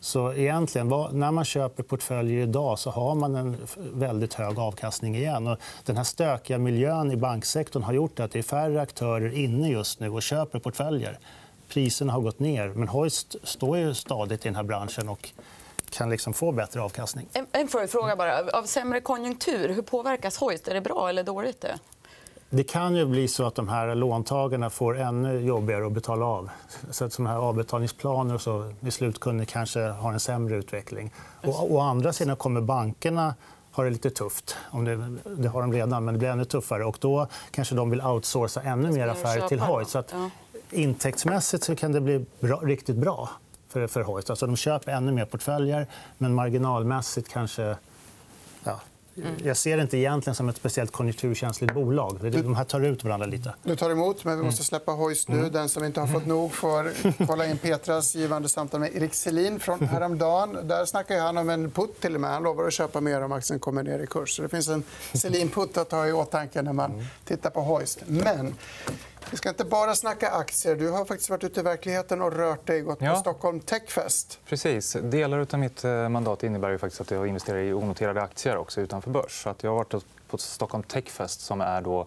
Så 0.00 0.32
egentligen, 0.32 0.88
när 0.88 1.30
man 1.30 1.44
köper 1.44 1.82
portföljer 1.82 2.42
idag 2.42 2.78
så 2.78 2.90
har 2.90 3.14
man 3.14 3.34
en 3.34 3.56
väldigt 3.76 4.34
hög 4.34 4.58
avkastning 4.58 5.16
igen. 5.16 5.46
Och 5.46 5.58
den 5.84 5.96
här 5.96 6.04
stökiga 6.04 6.58
miljön 6.58 7.12
i 7.12 7.16
banksektorn 7.16 7.82
har 7.82 7.92
gjort 7.92 8.20
att 8.20 8.32
det 8.32 8.38
är 8.38 8.42
färre 8.42 8.80
aktörer 8.80 9.34
inne 9.34 9.68
just 9.68 10.00
nu 10.00 10.10
och 10.10 10.22
köper 10.22 10.58
portföljer. 10.58 11.18
Priserna 11.68 12.12
har 12.12 12.20
gått 12.20 12.38
ner, 12.38 12.68
men 12.68 12.88
Hoist 12.88 13.36
står 13.42 13.78
ju 13.78 13.94
stadigt 13.94 14.46
i 14.46 14.48
den 14.48 14.56
här 14.56 14.62
branschen 14.62 15.08
och 15.08 15.30
kan 15.90 16.10
liksom 16.10 16.32
få 16.32 16.52
bättre 16.52 16.80
avkastning. 16.82 17.28
En, 17.32 17.46
en 17.52 17.68
fråga 17.88 18.16
bara. 18.16 18.40
Av 18.52 18.64
sämre 18.64 19.00
konjunktur, 19.00 19.68
hur 19.68 19.82
påverkas 19.82 20.36
Hoist? 20.36 20.68
Är 20.68 20.74
det 20.74 20.80
bra 20.80 21.08
eller 21.08 21.24
dåligt? 21.24 21.60
Det? 21.60 21.78
Det 22.52 22.64
kan 22.64 22.96
ju 22.96 23.06
bli 23.06 23.28
så 23.28 23.46
att 23.46 23.54
de 23.54 23.68
här 23.68 23.94
låntagarna 23.94 24.70
får 24.70 24.98
ännu 24.98 25.40
jobbigare 25.40 25.86
att 25.86 25.92
betala 25.92 26.26
av. 26.26 26.50
Så 26.90 27.04
att 27.04 27.18
här 27.18 27.36
avbetalningsplaner 27.36 28.34
och 28.34 28.40
så, 28.40 28.72
i 28.80 28.90
slutkunden 28.90 29.46
kanske 29.46 29.80
har 29.80 30.12
en 30.12 30.20
sämre 30.20 30.56
utveckling. 30.56 31.12
Och, 31.42 31.72
å 31.72 31.80
andra 31.80 32.12
sidan 32.12 32.36
kommer 32.36 32.60
bankerna 32.60 33.34
ha 33.72 33.84
det 33.84 33.90
lite 33.90 34.10
tufft. 34.10 34.56
Om 34.70 34.84
det, 34.84 35.16
det 35.36 35.48
har 35.48 35.60
de 35.60 35.72
redan, 35.72 36.04
men 36.04 36.14
det 36.14 36.18
blir 36.18 36.28
ännu 36.28 36.44
tuffare. 36.44 36.84
Och 36.84 36.96
då 37.00 37.26
kanske 37.50 37.74
de 37.74 37.90
vill 37.90 38.02
outsourca 38.02 38.62
ännu 38.62 38.92
mer 38.92 39.08
affärer 39.08 39.48
till 39.48 39.60
Hoist. 39.60 39.90
Så 39.90 39.98
att 39.98 40.14
intäktsmässigt 40.70 41.64
så 41.64 41.76
kan 41.76 41.92
det 41.92 42.00
bli 42.00 42.24
bra, 42.40 42.56
riktigt 42.56 42.96
bra 42.96 43.30
för, 43.68 43.86
för 43.86 44.02
Hoist. 44.02 44.30
Alltså 44.30 44.46
de 44.46 44.56
köper 44.56 44.92
ännu 44.92 45.12
mer 45.12 45.24
portföljer, 45.24 45.86
men 46.18 46.34
marginalmässigt 46.34 47.28
kanske 47.28 47.76
ja. 48.64 48.80
Jag 49.44 49.56
ser 49.56 49.76
det 49.76 49.82
inte 49.82 49.98
egentligen 49.98 50.34
som 50.34 50.48
ett 50.48 50.56
speciellt 50.56 50.92
konjunkturkänsligt 50.92 51.74
bolag. 51.74 52.32
De 52.32 52.54
här 52.54 52.64
tar 52.64 52.80
ut 52.80 53.04
varandra 53.04 53.26
lite. 53.26 53.54
Du 53.62 53.76
tar 53.76 53.90
emot, 53.90 54.24
men 54.24 54.38
vi 54.38 54.44
måste 54.44 54.60
mm. 54.60 54.64
släppa 54.64 54.92
Hoist 54.92 55.28
nu. 55.28 55.38
Mm. 55.38 55.52
Den 55.52 55.68
som 55.68 55.84
inte 55.84 56.00
har 56.00 56.06
fått 56.06 56.26
nog 56.26 56.52
får 56.52 56.90
kolla 57.26 57.46
in 57.46 57.58
Petras 57.58 58.14
givande 58.14 58.48
samtal 58.48 58.80
med 58.80 58.96
Erik 58.96 59.14
Selin 59.14 59.60
från 59.60 59.80
häromdagen. 59.80 60.68
Där 60.68 60.84
snackar 60.84 61.20
han 61.20 61.38
om 61.38 61.50
en 61.50 61.70
putt. 61.70 62.00
Till 62.00 62.14
och 62.14 62.20
med. 62.20 62.30
Han 62.30 62.42
lovar 62.42 62.66
att 62.66 62.72
köpa 62.72 63.00
mer 63.00 63.22
om 63.22 63.32
aktien 63.32 63.58
kommer 63.60 63.82
ner 63.82 63.98
i 63.98 64.06
kurs. 64.06 64.36
Så 64.36 64.42
det 64.42 64.48
finns 64.48 64.68
en 64.68 64.82
Selin-putt 65.12 65.76
att 65.76 65.92
ha 65.92 66.06
i 66.06 66.12
åtanke 66.12 66.62
när 66.62 66.72
man 66.72 67.06
tittar 67.24 67.50
på 67.50 67.60
Hoist. 67.60 68.02
Men 68.06 68.54
vi 69.30 69.36
ska 69.36 69.48
inte 69.48 69.64
bara 69.64 69.94
snacka 69.94 70.30
aktier. 70.30 70.76
Du 70.76 70.90
har 70.90 71.04
faktiskt 71.04 71.30
varit 71.30 71.44
ute 71.44 71.60
i 71.60 71.62
verkligheten 71.62 72.22
och 72.22 72.32
rört 72.32 72.66
dig. 72.66 72.80
gått 72.80 72.98
på 72.98 73.04
ja. 73.04 73.16
Stockholm 73.16 73.60
Techfest. 73.60 74.38
Precis. 74.46 74.96
Delar 75.02 75.46
av 75.52 75.58
mitt 75.58 75.84
eh, 75.84 76.08
mandat 76.08 76.42
innebär 76.42 76.70
ju 76.70 76.78
faktiskt 76.78 77.00
att 77.00 77.10
jag 77.10 77.26
investerar 77.26 77.58
i 77.58 77.72
onoterade 77.72 78.22
aktier 78.22 78.56
också 78.56 78.80
utanför 78.80 79.10
börs. 79.10 79.42
Så 79.42 79.50
att 79.50 79.62
jag 79.62 79.70
har 79.70 79.76
varit 79.76 80.04
på 80.28 80.38
Stockholm 80.38 80.82
Techfest 80.82 81.40
som 81.40 81.60
är 81.60 81.82
då 81.82 82.06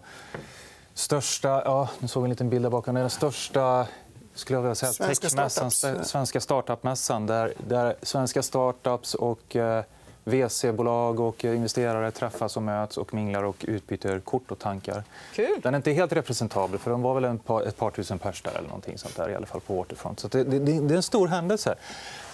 största... 0.94 1.48
Ja, 1.48 1.88
nu 1.98 2.08
såg 2.08 2.22
vi 2.22 2.26
en 2.26 2.30
liten 2.30 2.50
bild 2.50 2.64
där 2.64 2.70
bakom. 2.70 2.94
Den 2.94 3.10
största 3.10 3.86
skulle 4.34 4.56
jag 4.56 4.62
vilja 4.62 4.74
säga, 4.74 4.92
svenska 4.92 5.28
startups. 5.28 6.10
Svenska 6.10 6.40
startup-mässan 6.40 7.26
där, 7.26 7.54
där 7.66 7.96
svenska 8.02 8.42
startups 8.42 9.14
och 9.14 9.56
eh, 9.56 9.84
VC-bolag 10.24 11.20
och 11.20 11.44
investerare 11.44 12.10
träffas 12.10 12.56
och 12.56 12.62
möts 12.62 12.96
och 12.96 13.14
minglar 13.14 13.42
och 13.42 13.64
utbyter 13.68 14.20
kort 14.20 14.50
och 14.50 14.58
tankar. 14.58 15.02
Kul. 15.34 15.60
Den 15.62 15.74
är 15.74 15.76
inte 15.76 15.92
helt 15.92 16.12
representabel, 16.12 16.78
för 16.78 16.90
de 16.90 17.02
var 17.02 17.14
väl 17.14 17.24
ett 17.24 17.44
par, 17.44 17.62
ett 17.62 17.76
par 17.76 17.90
tusen 17.90 18.18
pers 18.18 18.42
där, 18.42 18.50
eller 18.50 18.68
någonting 18.68 18.98
sånt 18.98 19.16
där, 19.16 19.30
i 19.30 19.34
alla 19.34 19.46
fall 19.46 19.60
på 19.60 19.74
Waterfront. 19.74 20.20
Så 20.20 20.28
det, 20.28 20.44
det, 20.44 20.58
det 20.58 20.94
är 20.94 20.96
en 20.96 21.02
stor 21.02 21.28
händelse. 21.28 21.74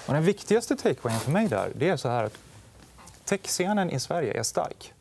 Och 0.07 0.15
den 0.15 0.25
viktigaste 0.25 0.77
takeawayen 0.77 1.21
för 1.21 1.31
mig 1.31 1.49
där, 1.49 1.73
det 1.75 1.89
är 1.89 1.97
så 1.97 2.09
här 2.09 2.25
att 2.25 2.39
techscenen 3.25 3.91
i 3.91 4.01
Sverige 4.01 4.39
är 4.39 4.43
stark. 4.43 4.93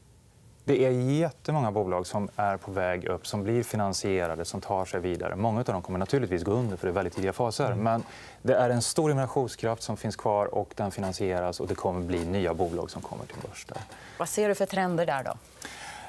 Det 0.70 0.86
är 0.86 0.92
jättemånga 0.92 1.72
bolag 1.72 2.08
som 2.08 2.30
är 2.36 2.58
på 2.58 2.72
väg 2.72 3.06
upp, 3.06 3.28
som 3.28 3.44
blir 3.44 3.64
finansierade, 3.64 4.46
som 4.46 4.62
tar 4.62 4.86
sig 4.86 5.00
vidare. 5.00 5.36
Många 5.36 5.60
av 5.60 5.66
dem 5.66 5.82
kommer 5.82 6.00
naturligtvis 6.00 6.44
gå 6.44 6.52
under 6.52 6.78
för 6.78 6.88
det 6.88 6.92
är 6.92 6.96
väldigt 6.96 7.16
tidiga 7.16 7.34
faser. 7.34 7.66
Mm. 7.66 7.84
Men 7.84 8.04
det 8.42 8.54
är 8.54 8.70
en 8.70 8.82
stor 8.82 9.12
innovationskraft 9.12 9.84
som 9.84 9.98
finns 9.98 10.16
kvar 10.16 10.46
och 10.46 10.74
den 10.76 10.92
finansieras 10.92 11.60
och 11.60 11.68
det 11.68 11.76
kommer 11.76 12.02
bli 12.02 12.26
nya 12.26 12.54
bolag 12.54 12.92
som 12.92 13.02
kommer 13.02 13.26
till 13.26 13.36
börs. 13.42 13.66
Där. 13.66 13.78
Vad 14.18 14.30
ser 14.30 14.48
du 14.48 14.56
för 14.56 14.66
trender 14.66 15.06
där? 15.06 15.24
då? 15.24 15.34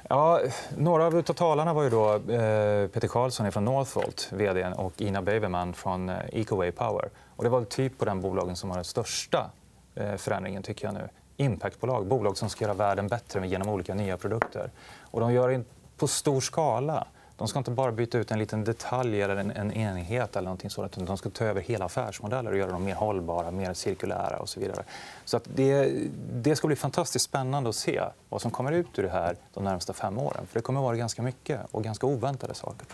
Ja, 0.08 0.40
några 0.76 1.06
av 1.06 1.22
talarna 1.22 1.74
var 1.74 1.82
ju 1.82 1.90
då 1.90 2.14
eh, 2.14 2.88
Peter 2.88 3.08
Karlsson 3.08 3.52
från 3.52 3.64
Northvolt, 3.64 4.28
vd, 4.32 4.66
och 4.76 5.00
Ina 5.00 5.22
Baverman 5.22 5.74
från 5.74 6.08
eh, 6.08 6.16
Ecoway 6.32 6.72
Power. 6.72 7.10
Och 7.36 7.44
det 7.44 7.50
var 7.50 7.64
typ 7.64 7.98
på 7.98 8.04
den 8.04 8.20
bolagen 8.20 8.56
som 8.56 8.70
har 8.70 8.76
den 8.76 8.84
största 8.84 9.50
eh, 9.94 10.16
förändringen. 10.16 10.62
tycker 10.62 10.86
jag 10.86 10.94
nu 10.94 11.08
impactbolag, 11.40 12.06
bolag 12.06 12.36
som 12.36 12.50
ska 12.50 12.64
göra 12.64 12.74
världen 12.74 13.08
bättre 13.08 13.46
genom 13.46 13.68
olika 13.68 13.94
nya 13.94 14.16
produkter. 14.16 14.70
Och 15.00 15.20
de 15.20 15.32
gör 15.32 15.48
det 15.48 15.64
på 15.96 16.08
stor 16.08 16.40
skala. 16.40 17.06
De 17.36 17.48
ska 17.48 17.58
inte 17.58 17.70
bara 17.70 17.92
byta 17.92 18.18
ut 18.18 18.30
en 18.30 18.38
liten 18.38 18.64
detalj 18.64 19.22
eller 19.22 19.36
en, 19.36 19.50
en 19.50 19.72
enhet. 19.72 20.36
eller 20.36 20.44
någonting 20.44 20.70
sådant, 20.70 20.92
utan 20.92 21.06
De 21.06 21.16
ska 21.16 21.30
ta 21.30 21.44
över 21.44 21.60
hela 21.60 21.84
affärsmodeller 21.84 22.50
och 22.50 22.58
göra 22.58 22.70
dem 22.70 22.84
mer 22.84 22.94
hållbara, 22.94 23.50
mer 23.50 23.74
cirkulära 23.74 24.36
och 24.36 24.48
så 24.48 24.60
vidare. 24.60 24.84
Så 25.24 25.36
att 25.36 25.48
det, 25.54 25.92
det 26.32 26.56
ska 26.56 26.66
bli 26.66 26.76
fantastiskt 26.76 27.24
spännande 27.24 27.68
att 27.68 27.76
se 27.76 28.02
vad 28.28 28.42
som 28.42 28.50
kommer 28.50 28.72
ut 28.72 28.98
ur 28.98 29.02
det 29.02 29.08
här 29.08 29.36
de 29.54 29.64
närmaste 29.64 29.92
fem 29.92 30.18
åren. 30.18 30.46
För 30.46 30.58
Det 30.58 30.62
kommer 30.62 30.80
att 30.80 30.84
vara 30.84 30.96
ganska 30.96 31.22
mycket 31.22 31.60
och 31.70 31.84
ganska 31.84 32.06
oväntade 32.06 32.54
saker. 32.54 32.86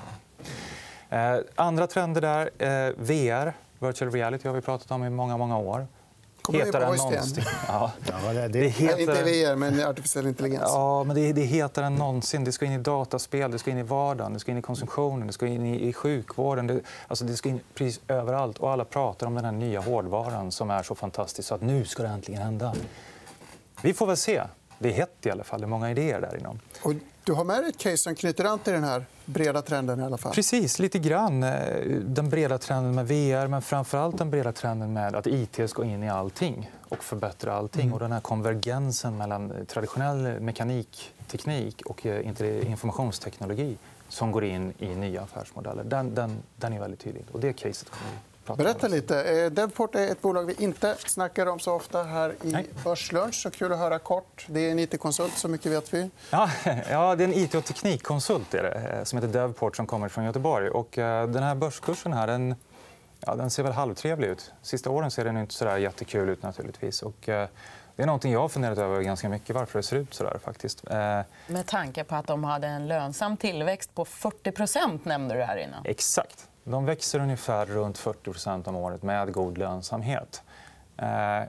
Eh, 1.08 1.38
andra 1.54 1.86
trender 1.86 2.20
där. 2.20 2.50
Eh, 2.58 2.94
VR, 2.96 3.52
virtual 3.78 4.10
reality, 4.10 4.48
har 4.48 4.54
vi 4.54 4.60
pratat 4.60 4.90
om 4.90 5.04
i 5.04 5.10
många, 5.10 5.36
många 5.36 5.58
år 5.58 5.86
hetare 6.52 6.84
än 6.84 6.96
någonsin. 6.96 7.44
Ja. 7.68 7.92
Ja, 8.34 8.48
det, 8.48 8.68
heter... 8.68 9.00
Inte 9.00 9.22
VR, 9.22 9.56
men 9.56 9.86
artificiell 9.86 10.26
intelligens. 10.26 10.62
Ja, 10.66 11.04
men 11.04 11.16
det, 11.16 11.32
det 11.32 11.42
är 11.42 11.46
hetare 11.46 11.86
än 11.86 11.94
någonsin. 11.94 12.44
Det 12.44 12.52
ska 12.52 12.64
in 12.64 12.72
i 12.72 12.78
dataspel, 12.78 13.50
det 13.50 13.58
ska 13.58 13.70
in 13.70 13.78
i 13.78 13.82
vardagen, 13.82 14.32
det 14.32 14.40
ska 14.40 14.50
in 14.50 14.58
i 14.58 14.62
konsumtionen, 14.62 15.26
det 15.26 15.32
ska 15.32 15.46
in 15.46 15.66
i, 15.66 15.88
i 15.88 15.92
sjukvården. 15.92 16.66
Det, 16.66 16.80
alltså 17.08 17.24
det 17.24 17.36
ska 17.36 17.48
in 17.48 17.60
precis 17.74 18.00
överallt. 18.08 18.58
Och 18.58 18.70
alla 18.70 18.84
pratar 18.84 19.26
om 19.26 19.34
den 19.34 19.44
här 19.44 19.52
nya 19.52 19.80
hårdvaran 19.80 20.52
som 20.52 20.70
är 20.70 20.82
så 20.82 20.94
fantastisk. 20.94 21.48
Så 21.48 21.54
att 21.54 21.62
nu 21.62 21.84
ska 21.84 22.02
det 22.02 22.08
äntligen 22.08 22.42
hända. 22.42 22.74
Vi 23.82 23.94
får 23.94 24.06
väl 24.06 24.16
se. 24.16 24.42
Det 24.78 24.88
är 24.88 24.92
hett 24.92 25.26
i 25.26 25.30
alla 25.30 25.44
fall. 25.44 25.60
Det 25.60 25.66
är 25.66 25.68
många 25.68 25.90
idéer 25.90 26.20
där 26.20 26.36
inom. 26.40 26.58
Och 26.82 26.92
du 27.24 27.32
har 27.32 27.44
med 27.44 27.62
dig 27.62 27.68
ett 27.70 27.78
case 27.78 27.96
som 27.96 28.14
knyter 28.14 28.44
an 28.44 28.58
till 28.58 28.72
den 28.72 28.84
här 28.84 29.04
breda 29.24 29.62
trenden. 29.62 30.00
i 30.00 30.02
alla 30.02 30.18
fall. 30.18 30.32
Precis, 30.32 30.78
lite 30.78 30.98
grann. 30.98 31.42
Eh, 31.42 31.52
den 31.90 32.28
breda 32.28 32.58
trenden 32.58 32.94
med 32.94 33.06
VR 33.08 33.46
men 33.46 33.62
framför 33.62 34.12
den 34.18 34.30
breda 34.30 34.52
trenden 34.52 34.92
med 34.92 35.14
att 35.14 35.26
it 35.26 35.60
ska 35.66 35.84
in 35.84 36.02
i 36.02 36.08
allting 36.08 36.70
och 36.88 37.04
förbättra 37.04 37.52
allting. 37.52 37.82
Mm. 37.82 37.94
Och 37.94 38.00
den 38.00 38.12
här 38.12 38.20
konvergensen 38.20 39.16
mellan 39.16 39.66
traditionell 39.66 40.40
mekanikteknik 40.40 41.82
och 41.86 42.06
eh, 42.06 42.26
informationsteknologi 42.70 43.76
som 44.08 44.32
går 44.32 44.44
in 44.44 44.72
i 44.78 44.86
nya 44.86 45.22
affärsmodeller. 45.22 45.84
Den, 45.84 46.14
den, 46.14 46.42
den 46.56 46.72
är 46.72 46.80
väldigt 46.80 47.00
tydlig. 47.00 47.24
Och 47.32 47.40
det 47.40 47.52
caset 47.52 47.90
kommer 47.90 48.10
vi 48.10 48.35
Berätta 48.54 48.88
lite. 48.88 49.22
Eh, 49.22 49.50
Devport 49.50 49.94
är 49.94 50.12
ett 50.12 50.22
bolag 50.22 50.42
vi 50.42 50.54
inte 50.64 50.96
snackar 51.06 51.46
om 51.46 51.58
så 51.58 51.72
ofta 51.72 52.02
här 52.02 52.30
i 52.42 52.52
Nej. 52.52 52.66
Börslunch. 52.84 53.34
Så 53.34 53.50
kul 53.50 53.72
att 53.72 53.78
höra 53.78 53.98
kort. 53.98 54.46
Det 54.48 54.60
är 54.60 54.70
en 54.70 54.78
it-konsult, 54.78 55.38
så 55.38 55.48
mycket 55.48 55.72
vet 55.72 55.94
vi. 55.94 56.10
Ja, 56.30 56.50
ja 56.90 57.14
det 57.14 57.24
är 57.24 57.28
en 57.28 57.34
it 57.34 57.54
och 57.54 57.64
teknikkonsult 57.64 58.54
är 58.54 58.62
det, 58.62 58.96
eh, 58.98 59.04
som 59.04 59.18
heter 59.18 59.32
Devport 59.32 59.76
som 59.76 59.86
kommer 59.86 60.08
från 60.08 60.24
Göteborg. 60.24 60.68
Och, 60.68 60.98
eh, 60.98 61.28
den 61.28 61.42
här 61.42 61.54
börskursen 61.54 62.12
här, 62.12 62.26
den, 62.26 62.54
ja, 63.20 63.34
den 63.34 63.50
ser 63.50 63.62
väl 63.62 63.72
halvtrevlig 63.72 64.28
ut. 64.28 64.52
Sista 64.62 64.90
åren 64.90 65.10
ser 65.10 65.24
den 65.24 65.36
inte 65.36 65.54
så 65.54 65.64
där 65.64 65.76
jättekul 65.76 66.28
ut. 66.28 66.42
naturligtvis. 66.42 67.02
Och, 67.02 67.28
det 67.96 68.02
är 68.02 68.06
något 68.06 68.24
jag 68.24 68.40
har 68.40 68.48
funderat 68.48 68.78
över 68.78 69.00
ganska 69.02 69.28
mycket 69.28 69.56
varför 69.56 69.78
det 69.78 69.82
ser 69.82 69.96
ut 69.96 70.14
så 70.14 70.24
där. 70.24 70.38
Faktiskt. 70.44 70.84
Med 70.88 71.66
tanke 71.66 72.04
på 72.04 72.14
att 72.14 72.26
de 72.26 72.44
hade 72.44 72.66
en 72.66 72.88
lönsam 72.88 73.36
tillväxt 73.36 73.94
på 73.94 74.04
40% 74.04 75.00
nämnde 75.02 75.34
du 75.34 75.42
här 75.42 75.56
innan. 75.56 75.84
Exakt. 75.84 76.48
De 76.68 76.84
växer 76.84 77.20
ungefär 77.20 77.66
runt 77.66 77.98
40% 77.98 78.68
om 78.68 78.76
året 78.76 79.02
med 79.02 79.32
god 79.32 79.58
lönsamhet. 79.58 80.42
Eh, 80.96 81.06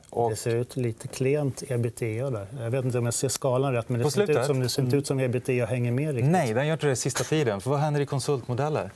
och... 0.10 0.30
Det 0.30 0.36
ser 0.36 0.56
ut 0.56 0.76
lite 0.76 1.08
klent 1.08 1.64
ebitda 1.68 2.30
där. 2.30 2.48
Jag 2.60 2.70
vet 2.70 2.86
inte 2.86 2.98
om 2.98 3.06
jag 3.06 3.14
ser 3.14 3.30
skalan 3.30 3.74
rätt, 3.74 3.90
men 3.90 4.02
det 4.02 4.12
ser 4.12 4.40
ut 4.40 4.46
som, 4.46 4.60
det 4.60 4.70
ser 4.70 4.82
inte 4.82 4.98
ut 4.98 5.08
som 5.08 5.20
ebitda 5.20 5.66
hänger 5.66 5.92
med. 5.92 6.16
Riktigt. 6.16 6.32
Nej, 6.32 6.54
den 6.54 6.68
gör 6.68 6.74
inte 6.74 6.88
det 6.88 6.96
sista 6.96 7.24
tiden. 7.24 7.62
För 7.62 7.70
vad 7.70 7.80
händer 7.80 8.02
i 8.02 8.06
konsultmodeller? 8.06 8.92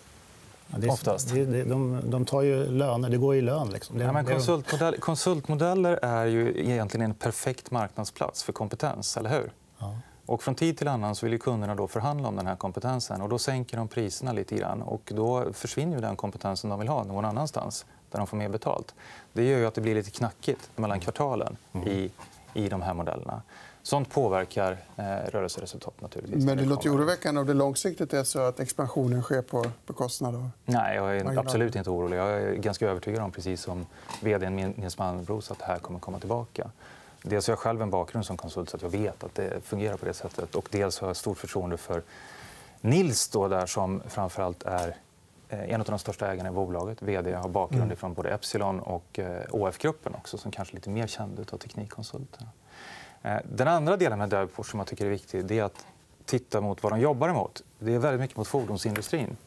Ja, 0.67 0.77
det 0.77 0.87
är, 0.87 0.91
Oftast. 0.91 1.33
Det, 1.33 1.45
det, 1.45 1.63
de, 1.63 2.01
de 2.03 2.25
tar 2.25 2.41
ju 2.41 2.65
löner. 2.65 3.09
Det 3.09 3.17
går 3.17 3.35
i 3.35 3.41
lön. 3.41 3.69
Liksom. 3.69 3.97
Det, 3.97 4.03
ja, 4.03 4.11
men 4.11 4.25
konsultmodell, 4.25 4.97
konsultmodeller 4.97 5.99
är 6.01 6.25
ju 6.25 6.59
egentligen 6.59 7.05
en 7.05 7.13
perfekt 7.13 7.71
marknadsplats 7.71 8.43
för 8.43 8.53
kompetens. 8.53 9.17
eller 9.17 9.29
hur? 9.29 9.51
Ja. 9.79 9.95
Och 10.25 10.43
från 10.43 10.55
tid 10.55 10.77
till 10.77 10.87
annan 10.87 11.15
så 11.15 11.25
vill 11.25 11.39
kunderna 11.39 11.75
då 11.75 11.87
förhandla 11.87 12.27
om 12.27 12.35
den 12.35 12.47
här 12.47 12.55
kompetensen. 12.55 13.21
och 13.21 13.29
Då 13.29 13.39
sänker 13.39 13.77
de 13.77 13.87
priserna 13.87 14.31
lite 14.33 14.55
grann. 14.55 14.81
Och 14.81 15.11
då 15.15 15.53
försvinner 15.53 16.01
den 16.01 16.15
kompetensen 16.15 16.69
de 16.69 16.79
vill 16.79 16.87
ha 16.87 17.03
någon 17.03 17.25
annanstans 17.25 17.85
där 18.11 18.17
de 18.17 18.27
får 18.27 18.37
mer 18.37 18.49
betalt. 18.49 18.95
Det 19.33 19.43
gör 19.43 19.67
att 19.67 19.73
det 19.73 19.81
blir 19.81 19.95
lite 19.95 20.11
knackigt 20.11 20.69
mellan 20.75 20.99
kvartalen 20.99 21.57
mm. 21.73 21.87
i, 21.87 22.11
i 22.53 22.69
de 22.69 22.81
här 22.81 22.93
modellerna. 22.93 23.41
Sånt 23.83 24.09
påverkar 24.09 24.71
eh, 24.95 25.03
rörelseresultat. 25.03 26.01
Naturligtvis. 26.01 26.45
Men 26.45 26.57
det 26.57 26.65
låter 26.65 26.95
oroväckande 26.95 27.41
om 27.41 27.47
det 27.47 27.53
långsiktigt 27.53 28.13
är 28.13 28.23
så 28.23 28.39
att 28.39 28.59
expansionen 28.59 29.21
sker 29.21 29.41
på 29.41 29.65
bekostnad 29.87 30.35
av 30.35 30.49
Nej, 30.65 30.95
jag 30.95 31.17
är 31.17 31.39
absolut 31.39 31.75
inte 31.75 31.89
orolig. 31.89 32.17
Jag 32.17 32.29
är 32.29 32.55
ganska 32.55 32.87
övertygad 32.87 33.23
om, 33.23 33.31
precis 33.31 33.61
som 33.61 33.85
vd 34.21 34.49
Nils 34.49 34.97
Malmros, 34.97 35.51
att 35.51 35.59
det 35.59 35.65
här 35.65 35.79
kommer 35.79 35.99
komma 35.99 36.19
tillbaka. 36.19 36.71
Dels 37.23 37.47
har 37.47 37.51
jag 37.51 37.59
själv 37.59 37.81
en 37.81 37.89
bakgrund 37.89 38.25
som 38.25 38.37
konsult 38.37 38.69
så 38.69 38.77
att 38.77 38.81
jag 38.83 38.89
vet 38.89 39.23
att 39.23 39.35
det 39.35 39.63
fungerar 39.63 39.97
på 39.97 40.05
det 40.05 40.13
sättet. 40.13 40.55
Och 40.55 40.67
dels 40.71 40.99
har 40.99 41.07
jag 41.07 41.17
stort 41.17 41.37
förtroende 41.37 41.77
för 41.77 42.03
Nils 42.81 43.29
då, 43.29 43.47
där 43.47 43.65
som 43.65 44.01
framförallt 44.07 44.63
är 44.63 44.95
eh, 45.49 45.73
en 45.73 45.81
av 45.81 45.87
de 45.87 45.99
största 45.99 46.31
ägarna 46.31 46.49
i 46.49 46.51
bolaget. 46.51 47.01
vd 47.01 47.33
har 47.33 47.49
bakgrund 47.49 47.83
mm. 47.83 47.97
från 47.97 48.13
både 48.13 48.29
Epsilon 48.29 48.79
och 48.79 49.19
eh, 49.19 49.41
OF-gruppen 49.49 50.15
också, 50.15 50.37
som 50.37 50.51
kanske 50.51 50.73
är 50.73 50.75
lite 50.75 50.89
mer 50.89 51.07
känd 51.07 51.39
av 51.51 51.57
teknikkonsulterna. 51.57 52.49
Eh, 53.21 53.37
den 53.43 53.67
andra 53.67 53.97
delen 53.97 54.19
med 54.19 54.29
Devport 54.29 54.67
som 54.67 54.79
jag 54.79 54.87
tycker 54.87 55.05
är 55.05 55.09
viktig 55.09 55.45
det 55.45 55.59
är 55.59 55.63
att 55.63 55.85
titta 56.25 56.61
mot 56.61 56.83
vad 56.83 56.91
de 56.91 56.99
jobbar 56.99 57.29
emot. 57.29 57.63
Det 57.79 57.93
är 57.93 57.99
väldigt 57.99 58.21
mycket 58.21 58.37
mot 58.37 58.47
fordonsindustrin. 58.47 59.37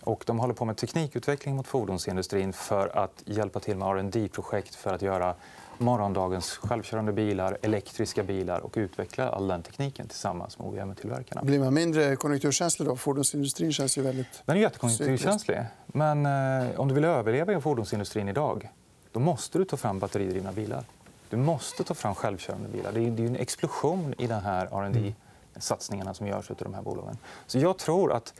Och 0.00 0.24
de 0.26 0.38
håller 0.38 0.54
på 0.54 0.64
med 0.64 0.76
teknikutveckling 0.76 1.56
mot 1.56 1.66
fordonsindustrin 1.66 2.52
för 2.52 2.98
att 2.98 3.22
hjälpa 3.24 3.60
till 3.60 3.76
med 3.76 4.14
rd 4.14 4.32
projekt 4.32 4.74
för 4.74 4.94
att 4.94 5.02
göra 5.02 5.34
morgondagens 5.78 6.50
självkörande 6.50 7.12
bilar, 7.12 7.58
elektriska 7.62 8.22
bilar 8.22 8.60
och 8.60 8.74
utveckla 8.76 9.28
all 9.28 9.48
den 9.48 9.62
tekniken 9.62 10.08
tillsammans 10.08 10.58
med 10.58 10.68
OEM-tillverkarna. 10.68 11.42
Blir 11.42 11.58
man 11.58 11.74
mindre 11.74 12.16
konjunkturkänslig 12.16 12.88
då? 12.88 12.96
Fordonsindustrin 12.96 13.72
känns 13.72 13.98
ju 13.98 14.02
väldigt... 14.02 14.42
Den 14.44 14.56
är 14.56 14.60
jättekonjunkturkänslig. 14.60 15.58
Men 15.86 16.26
eh, 16.26 16.80
om 16.80 16.88
du 16.88 16.94
vill 16.94 17.04
överleva 17.04 17.52
i 17.52 17.60
fordonsindustrin 17.60 18.28
idag 18.28 18.70
då 19.12 19.20
måste 19.20 19.58
du 19.58 19.64
ta 19.64 19.76
fram 19.76 19.98
batteridrivna 19.98 20.52
bilar. 20.52 20.84
Du 21.30 21.36
måste 21.36 21.84
ta 21.84 21.94
fram 21.94 22.14
självkörande 22.14 22.68
bilar. 22.68 22.92
Det 22.92 23.00
är 23.00 23.26
en 23.26 23.36
explosion 23.36 24.14
i 24.18 24.26
de 24.26 24.34
här 24.34 24.66
rd 24.66 25.14
satsningarna 25.56 26.14
som 26.14 26.26
görs 26.26 26.50
av 26.50 26.56
de 26.58 26.74
här 26.74 26.82
bolagen. 26.82 27.18
Så 27.46 27.58
jag 27.58 27.78
tror 27.78 28.12
att 28.12 28.34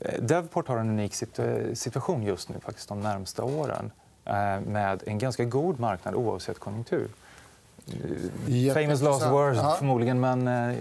eh, 0.00 0.22
Devport 0.22 0.68
har 0.68 0.76
en 0.76 0.88
unik 0.90 1.14
situation 1.74 2.22
just 2.22 2.48
nu 2.48 2.60
faktiskt 2.60 2.88
de 2.88 3.00
närmsta 3.00 3.44
åren 3.44 3.90
med 4.66 5.02
en 5.06 5.18
ganska 5.18 5.44
god 5.44 5.80
marknad 5.80 6.14
oavsett 6.14 6.58
konjunktur. 6.58 7.08
Famous 8.74 9.02
last 9.02 9.26
words, 9.26 9.78
förmodligen, 9.78 10.20
men 10.20 10.48
eh, 10.48 10.76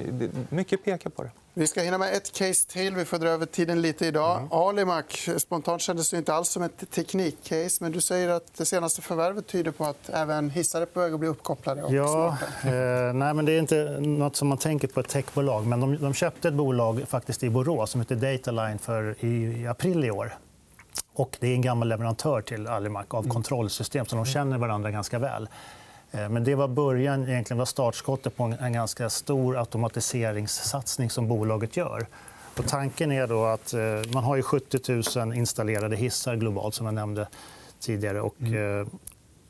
mycket 0.49 0.85
pekar 0.85 1.09
på 1.09 1.23
det. 1.23 1.29
Vi 1.55 1.67
ska 1.67 1.81
hinna 1.81 1.97
med 1.97 2.13
ett 2.13 2.31
case 2.31 2.69
till. 2.69 2.95
Vi 2.95 3.05
får 3.05 3.17
dra 3.19 3.29
över 3.29 3.45
tiden 3.45 3.81
lite 3.81 4.05
idag. 4.05 4.37
Mm. 4.37 4.51
Alimak 4.51 5.29
spontant 5.37 5.81
kändes 5.81 6.09
det 6.09 6.17
inte 6.17 6.33
alls 6.33 6.49
som 6.49 6.63
ett 6.63 6.91
teknikcase. 6.91 7.83
Men 7.83 7.91
du 7.91 8.01
säger 8.01 8.29
att 8.29 8.53
det 8.57 8.65
senaste 8.65 9.01
förvärvet 9.01 9.47
tyder 9.47 9.71
på 9.71 9.85
att 9.85 10.09
även 10.09 10.49
hissar 10.49 10.81
är 10.81 10.85
på 10.85 10.99
väg 10.99 11.13
att 11.13 11.19
bli 11.19 11.29
uppkopplade. 11.29 11.83
Ja, 11.89 12.37
eh, 12.63 13.13
nej, 13.13 13.33
men 13.33 13.45
det 13.45 13.51
är 13.51 13.59
inte 13.59 13.97
nåt 13.99 14.35
som 14.35 14.47
man 14.47 14.57
tänker 14.57 14.87
på 14.87 14.99
ett 14.99 15.09
techbolag. 15.09 15.67
Men 15.67 15.79
de, 15.79 15.97
de 15.97 16.13
köpte 16.13 16.47
ett 16.47 16.53
bolag 16.53 17.03
faktiskt 17.07 17.43
i 17.43 17.49
Borås 17.49 17.89
som 17.91 18.01
heter 18.01 18.15
Dataline 18.15 18.79
för 18.79 19.25
i 19.25 19.67
april 19.67 20.05
i 20.05 20.11
år. 20.11 20.33
Och 21.13 21.37
det 21.39 21.47
är 21.47 21.53
en 21.53 21.61
gammal 21.61 21.87
leverantör 21.87 22.41
till 22.41 22.67
Alimak 22.67 23.13
av 23.13 23.23
mm. 23.23 23.33
kontrollsystem, 23.33 24.05
så 24.05 24.15
de 24.15 24.25
känner 24.25 24.57
varandra 24.57 24.91
ganska 24.91 25.19
väl. 25.19 25.49
Eh, 26.11 26.29
men 26.29 26.43
det 26.43 26.55
var 26.55 26.67
början, 26.67 27.29
egentligen 27.29 27.57
var 27.57 27.65
startskottet 27.65 28.37
på 28.37 28.53
en 28.59 28.73
ganska 28.73 29.09
stor 29.09 29.57
automatiseringssatsning 29.57 31.09
som 31.09 31.27
bolaget 31.27 31.77
gör. 31.77 32.07
Och 32.57 32.67
tanken 32.67 33.11
är 33.11 33.27
då 33.27 33.45
att 33.45 33.73
eh, 33.73 34.13
man 34.13 34.23
har 34.23 34.41
70 34.41 35.19
000 35.19 35.33
installerade 35.33 35.95
hissar 35.95 36.35
globalt, 36.35 36.75
som 36.75 36.85
jag 36.85 36.95
nämnde 36.95 37.27
tidigare. 37.79 38.21
Och 38.21 38.35
mm. 38.39 38.81
Eh, 38.81 38.87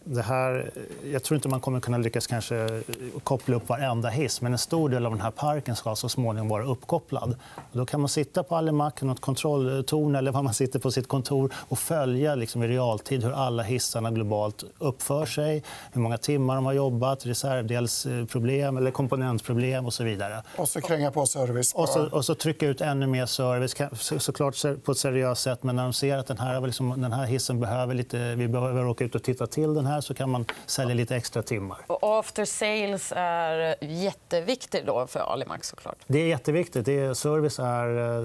det 0.03 0.21
här, 0.21 0.71
jag 1.11 1.23
tror 1.23 1.35
inte 1.35 1.47
man 1.49 1.59
kommer 1.59 1.79
kunna 1.79 1.97
lyckas 1.97 2.27
kanske 2.27 2.81
koppla 3.23 3.55
upp 3.55 3.69
varenda 3.69 4.09
hiss 4.09 4.41
men 4.41 4.51
en 4.51 4.57
stor 4.57 4.89
del 4.89 5.05
av 5.05 5.11
den 5.11 5.21
här 5.21 5.31
parken 5.31 5.75
ska 5.75 5.95
så 5.95 6.09
småningom 6.09 6.49
vara 6.49 6.65
uppkopplad. 6.65 7.35
Då 7.71 7.85
kan 7.85 7.99
man 7.99 8.09
sitta 8.09 8.43
på 8.43 8.55
Alimak, 8.55 9.01
något 9.01 9.19
kontrolltorn 9.19 10.15
eller 10.15 10.31
var 10.31 10.43
man 10.43 10.53
sitter 10.53 10.79
på 10.79 10.91
sitt 10.91 11.07
kontor 11.07 11.53
och 11.55 11.79
följa 11.79 12.35
liksom, 12.35 12.63
i 12.63 12.67
realtid 12.67 13.23
hur 13.23 13.31
alla 13.31 13.63
hissarna 13.63 14.11
globalt 14.11 14.63
uppför 14.77 15.25
sig, 15.25 15.63
hur 15.91 16.01
många 16.01 16.17
timmar 16.17 16.55
de 16.55 16.65
har 16.65 16.73
jobbat, 16.73 17.25
reservdelsproblem 17.25 18.77
eller 18.77 18.91
komponentproblem 18.91 19.85
och 19.85 19.93
så 19.93 20.03
vidare. 20.03 20.43
Och 20.57 20.69
så 20.69 20.81
kränga 20.81 21.11
på 21.11 21.25
service. 21.25 21.73
Och, 21.73 21.89
så, 21.89 22.09
och 22.09 22.25
så 22.25 22.35
trycka 22.35 22.67
ut 22.67 22.81
ännu 22.81 23.07
mer 23.07 23.25
service, 23.25 23.75
såklart 24.23 24.83
på 24.83 24.91
ett 24.91 24.97
seriöst 24.97 25.41
sätt. 25.41 25.63
Men 25.63 25.75
när 25.75 25.83
de 25.83 25.93
ser 25.93 26.17
att 26.17 26.27
den 26.27 26.37
här, 26.37 26.61
liksom, 26.61 27.01
den 27.01 27.11
här 27.11 27.25
hissen 27.25 27.59
behöver 27.59 27.93
lite, 27.93 28.35
vi 28.35 28.47
behöver 28.47 28.87
åka 28.87 29.05
ut 29.05 29.15
och 29.15 29.23
titta 29.23 29.47
till 29.47 29.73
den 29.73 29.85
här 29.85 29.92
här 29.93 30.01
så 30.01 30.13
kan 30.13 30.29
man 30.29 30.45
sälja 30.65 30.95
lite 30.95 31.15
extra 31.15 31.43
timmar. 31.43 31.77
Och 31.87 31.99
after 32.19 32.45
sales 32.45 33.13
är 33.15 33.75
jätteviktigt 33.83 34.85
då 34.85 35.07
för 35.07 35.19
Alimax. 35.19 35.67
Såklart. 35.67 35.97
Det 36.07 36.19
är 36.19 36.27
jätteviktigt. 36.27 36.85
Det 36.85 36.99
är, 36.99 37.13
service 37.13 37.59
är, 37.59 38.17
eh, 38.17 38.23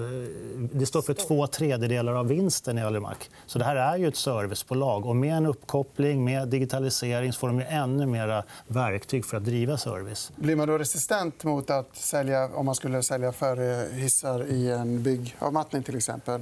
det 0.73 0.85
står 0.85 1.01
för 1.01 1.13
två 1.13 1.47
tredjedelar 1.47 2.13
av 2.13 2.27
vinsten 2.27 2.77
i 2.77 2.81
Alimax. 2.81 3.29
Så 3.45 3.59
det 3.59 3.65
här 3.65 3.75
är 3.75 3.97
ju 3.97 4.07
ett 4.07 4.15
servicebolag. 4.15 5.05
Och 5.05 5.15
med 5.15 5.37
en 5.37 5.45
uppkoppling 5.45 6.23
med 6.25 6.47
digitalisering 6.47 7.33
så 7.33 7.39
får 7.39 7.47
de 7.47 7.59
ju 7.59 7.65
ännu 7.65 8.05
mer 8.05 8.43
verktyg 8.67 9.25
för 9.25 9.37
att 9.37 9.45
driva 9.45 9.77
service. 9.77 10.31
Blir 10.35 10.55
man 10.55 10.67
då 10.67 10.77
resistent 10.77 11.43
mot 11.43 11.69
att 11.69 11.95
sälja, 11.95 12.49
om 12.53 12.65
man 12.65 12.75
skulle 12.75 13.03
sälja 13.03 13.31
färre 13.31 13.87
hissar 13.93 14.43
i 14.43 14.71
en 14.71 15.03
byggavmattning 15.03 15.83
till 15.83 15.97
exempel? 15.97 16.41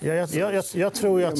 Ja, 0.00 0.14
jag, 0.14 0.28
jag, 0.30 0.64
jag, 0.74 0.94
tror 0.94 1.24
att, 1.24 1.38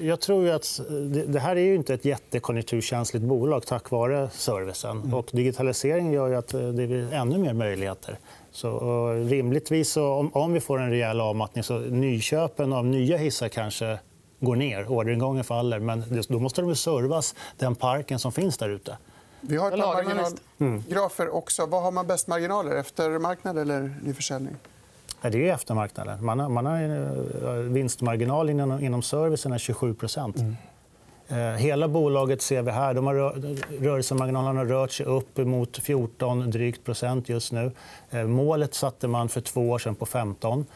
jag 0.00 0.20
tror 0.20 0.50
att 0.50 0.80
det 1.26 1.40
här 1.40 1.56
är 1.56 1.60
ju 1.60 1.74
inte 1.74 1.94
ett 1.94 2.04
jättekonjunkturkänsligt 2.04 3.26
bolag 3.26 3.66
tack 3.66 3.90
vare 3.90 4.30
servicen. 4.32 4.90
Mm. 4.90 5.14
Och 5.14 5.28
digitaliseringen 5.32 6.12
gör 6.12 6.32
att 6.32 6.48
det 6.48 6.72
blir 6.72 7.12
ännu 7.12 7.38
mer 7.38 7.52
möjligheter. 7.52 8.18
Så, 8.50 9.10
rimligtvis, 9.12 9.92
så, 9.92 10.12
om, 10.12 10.30
om, 10.34 10.52
vi 10.52 10.60
får 10.60 10.78
en 10.78 10.90
rejäl 10.90 11.20
avmattning 11.20 11.64
så 11.64 11.78
nyköpen 11.78 12.72
av 12.72 12.86
nya 12.86 13.16
hissar 13.16 13.48
kanske 13.48 13.98
går 14.40 14.56
ner. 14.56 14.92
Orderingången 14.92 15.44
faller. 15.44 15.78
Men 15.78 16.04
då 16.28 16.38
måste 16.38 16.62
de 16.62 16.76
servas 16.76 17.34
den 17.56 17.74
parken 17.74 18.18
som 18.18 18.32
finns 18.32 18.58
där 18.58 18.68
ute. 18.68 18.98
Vi 19.40 19.56
har 19.56 19.72
ett 19.72 19.80
par 19.80 20.04
marginalgrafer 20.04 21.34
också. 21.34 21.66
Vad 21.66 21.82
har 21.82 21.90
man 21.90 22.06
bäst 22.06 22.26
marginaler? 22.26 22.76
Efter 22.76 23.18
marknad 23.18 23.58
eller 23.58 24.00
nyförsäljning? 24.02 24.56
Det 25.22 25.48
är 25.48 25.54
eftermarknaden. 25.54 26.24
Man 26.24 26.40
har, 26.40 26.48
man 26.48 26.66
har 26.66 26.82
eh, 26.82 27.52
vinstmarginal 27.52 28.50
inom, 28.50 28.84
inom 28.84 29.02
servicen 29.02 29.52
är 29.52 29.58
27 29.58 29.94
mm. 30.16 30.56
Eh, 31.30 31.36
hela 31.36 31.88
bolaget 31.88 32.42
ser 32.42 32.62
vi 32.62 32.70
här. 32.70 32.94
De 32.94 33.06
har, 33.06 33.14
rörelsemarginalen 33.84 34.56
har 34.56 34.64
rört 34.64 34.92
sig 34.92 35.06
upp 35.06 35.36
mot 35.36 35.78
14 35.78 36.50
drygt 36.50 36.84
procent 36.84 37.28
just 37.28 37.52
nu. 37.52 37.72
Eh, 38.10 38.24
målet 38.24 38.74
satte 38.74 39.08
man 39.08 39.28
för 39.28 39.40
två 39.40 39.70
år 39.70 39.78
sedan 39.78 39.94
på 39.94 40.06
15. 40.06 40.66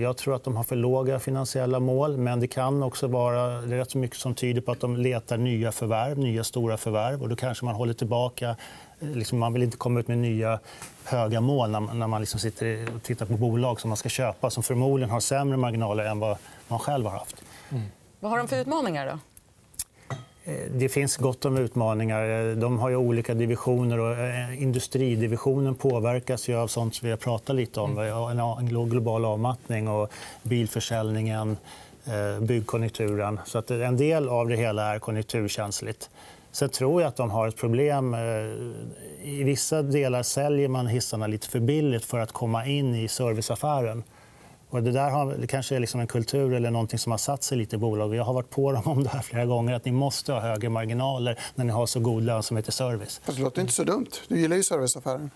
Jag 0.00 0.16
tror 0.16 0.36
att 0.36 0.44
de 0.44 0.56
har 0.56 0.64
för 0.64 0.76
låga 0.76 1.18
finansiella 1.18 1.80
mål. 1.80 2.16
Men 2.16 2.40
det 2.40 2.46
kan 2.46 2.82
också 2.82 3.06
vara 3.06 3.60
det 3.60 3.74
är 3.74 3.78
rätt 3.78 3.90
så 3.90 3.98
mycket 3.98 4.16
som 4.16 4.34
tyder 4.34 4.60
på 4.60 4.72
att 4.72 4.80
de 4.80 4.96
letar 4.96 5.36
nya 5.36 5.72
förvärv, 5.72 6.18
nya 6.18 6.44
stora 6.44 6.76
förvärv. 6.76 7.22
Och 7.22 7.28
då 7.28 7.36
kanske 7.36 7.64
man 7.64 7.74
håller 7.74 7.94
tillbaka 7.94 8.56
liksom, 9.14 9.38
man 9.38 9.52
vill 9.52 9.62
inte 9.62 9.76
komma 9.76 10.00
ut 10.00 10.08
med 10.08 10.18
nya 10.18 10.60
höga 11.04 11.40
mål 11.40 11.70
när, 11.70 11.80
när 11.80 12.06
man 12.06 12.20
liksom 12.20 12.40
sitter 12.40 12.94
och 12.94 13.02
tittar 13.02 13.26
på 13.26 13.36
bolag 13.36 13.80
som 13.80 13.88
man 13.88 13.96
ska 13.96 14.08
köpa 14.08 14.50
som 14.50 14.62
förmodligen 14.62 15.10
har 15.10 15.20
sämre 15.20 15.56
marginaler 15.56 16.04
än 16.04 16.18
vad 16.18 16.36
man 16.68 16.78
själv 16.78 17.06
har 17.06 17.18
haft. 17.18 17.42
Mm. 17.70 17.82
Vad 18.20 18.30
har 18.30 18.38
de 18.38 18.48
för 18.48 18.56
utmaningar? 18.56 19.06
då? 19.06 19.18
Eh, 20.44 20.70
det 20.70 20.88
finns 20.88 21.16
gott 21.16 21.44
om 21.44 21.56
utmaningar. 21.56 22.54
De 22.54 22.78
har 22.78 22.94
olika 22.94 23.34
divisioner. 23.34 23.98
Och 24.00 24.12
eh, 24.18 24.62
industridivisionen 24.62 25.74
påverkas 25.74 26.48
ju 26.48 26.56
av 26.56 26.68
sånt 26.68 26.94
som 26.94 27.06
vi 27.06 27.10
har 27.10 27.18
pratat 27.18 27.56
lite 27.56 27.80
om. 27.80 27.98
Mm. 27.98 28.38
En 28.38 28.88
global 28.88 29.24
avmattning 29.24 29.88
och 29.88 30.12
bilförsäljningen, 30.42 31.56
eh, 32.04 32.40
byggkonjunkturen. 32.40 33.40
Så 33.46 33.58
att 33.58 33.70
en 33.70 33.96
del 33.96 34.28
av 34.28 34.48
det 34.48 34.56
hela 34.56 34.94
är 34.94 34.98
konjunkturkänsligt. 34.98 36.10
Sen 36.54 36.68
tror 36.68 37.02
jag 37.02 37.08
att 37.08 37.16
de 37.16 37.30
har 37.30 37.48
ett 37.48 37.56
problem. 37.56 38.14
Eh, 38.14 38.20
I 39.22 39.42
vissa 39.44 39.82
delar 39.82 40.22
säljer 40.22 40.68
man 40.68 40.86
hissarna 40.86 41.26
lite 41.26 41.48
för 41.48 41.60
billigt 41.60 42.04
för 42.04 42.18
att 42.18 42.32
komma 42.32 42.66
in 42.66 42.94
i 42.94 43.08
serviceaffären. 43.08 44.04
Och 44.70 44.82
det 44.82 44.90
där 44.90 45.10
har, 45.10 45.34
det 45.34 45.46
kanske 45.46 45.76
är 45.76 45.80
liksom 45.80 46.00
en 46.00 46.06
kultur 46.06 46.54
eller 46.54 46.70
någonting 46.70 46.98
som 46.98 47.12
har 47.12 47.18
satt 47.18 47.42
sig 47.42 47.58
lite 47.58 47.76
i 47.76 47.78
bolag. 47.78 48.14
Jag 48.14 48.24
har 48.24 48.32
varit 48.34 48.50
på 48.50 48.72
dem 48.72 48.82
om 48.84 49.02
det 49.02 49.08
här 49.08 49.20
flera 49.20 49.44
gånger. 49.44 49.74
att 49.74 49.84
Ni 49.84 49.92
måste 49.92 50.32
ha 50.32 50.40
högre 50.40 50.68
marginaler 50.68 51.38
när 51.54 51.64
ni 51.64 51.72
har 51.72 51.86
så 51.86 52.00
god 52.00 52.22
lönsamhet 52.22 52.68
i 52.68 52.72
service. 52.72 53.20
det 53.26 53.38
låter 53.38 53.60
inte 53.60 53.72
så 53.72 53.84
dumt. 53.84 54.10
Du 54.28 54.40
gillar 54.40 54.56
ju 54.56 54.62
serviceaffären. 54.62 55.30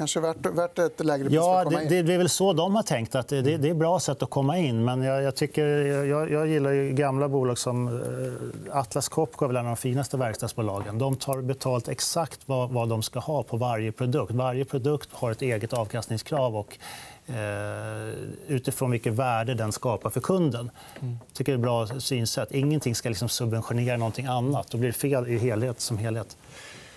Kanske 0.00 0.20
värt, 0.20 0.46
värt 0.46 0.78
ett 0.78 1.04
lägre 1.04 1.24
pris 1.24 1.34
ja, 1.34 1.60
att 1.60 1.64
komma 1.64 1.82
in. 1.82 1.88
Det, 1.88 2.02
det 2.02 2.14
är 2.14 2.18
väl 2.18 2.28
så 2.28 2.52
de 2.52 2.74
har 2.74 2.82
tänkt. 2.82 3.14
att 3.14 3.28
Det, 3.28 3.42
det 3.42 3.68
är 3.68 3.70
ett 3.70 3.76
bra 3.76 4.00
sätt 4.00 4.22
att 4.22 4.30
komma 4.30 4.58
in. 4.58 4.84
Men 4.84 5.02
jag, 5.02 5.22
jag 5.22 5.36
tycker, 5.36 5.66
jag, 6.04 6.30
jag, 6.30 6.46
gillar 6.48 6.70
ju 6.70 6.92
gamla 6.92 7.28
bolag 7.28 7.58
som 7.58 7.88
eh, 7.88 8.78
Atlas 8.78 9.08
Copco 9.08 9.44
är 9.44 9.50
en 9.50 9.56
av 9.56 9.64
de 9.64 9.76
finaste 9.76 10.16
verkstadsbolagen. 10.16 10.98
De 10.98 11.16
tar 11.16 11.42
betalt 11.42 11.88
exakt 11.88 12.40
vad, 12.46 12.70
vad 12.70 12.88
de 12.88 13.02
ska 13.02 13.18
ha 13.18 13.42
på 13.42 13.56
varje 13.56 13.92
produkt. 13.92 14.32
Varje 14.32 14.64
produkt 14.64 15.08
har 15.12 15.30
ett 15.30 15.42
eget 15.42 15.72
avkastningskrav. 15.72 16.56
Och, 16.56 16.78
eh, 17.26 18.14
utifrån 18.46 18.90
vilket 18.90 19.12
värde 19.12 19.54
den 19.54 19.72
skapar 19.72 20.10
för 20.10 20.20
kunden. 20.20 20.70
Mm. 21.00 21.18
Jag 21.26 21.34
tycker 21.34 21.52
det 21.52 21.56
är 21.56 21.58
ett 21.58 21.62
bra 21.62 22.00
synsätt. 22.00 22.52
Ingenting 22.52 22.94
ska 22.94 23.08
liksom 23.08 23.28
subventionera 23.28 23.96
någonting 23.96 24.26
annat. 24.26 24.70
Då 24.70 24.78
blir 24.78 24.88
det 24.88 24.98
fel 24.98 25.28
i 25.28 25.38
helhet, 25.38 25.80
som 25.80 25.98
helhet. 25.98 26.36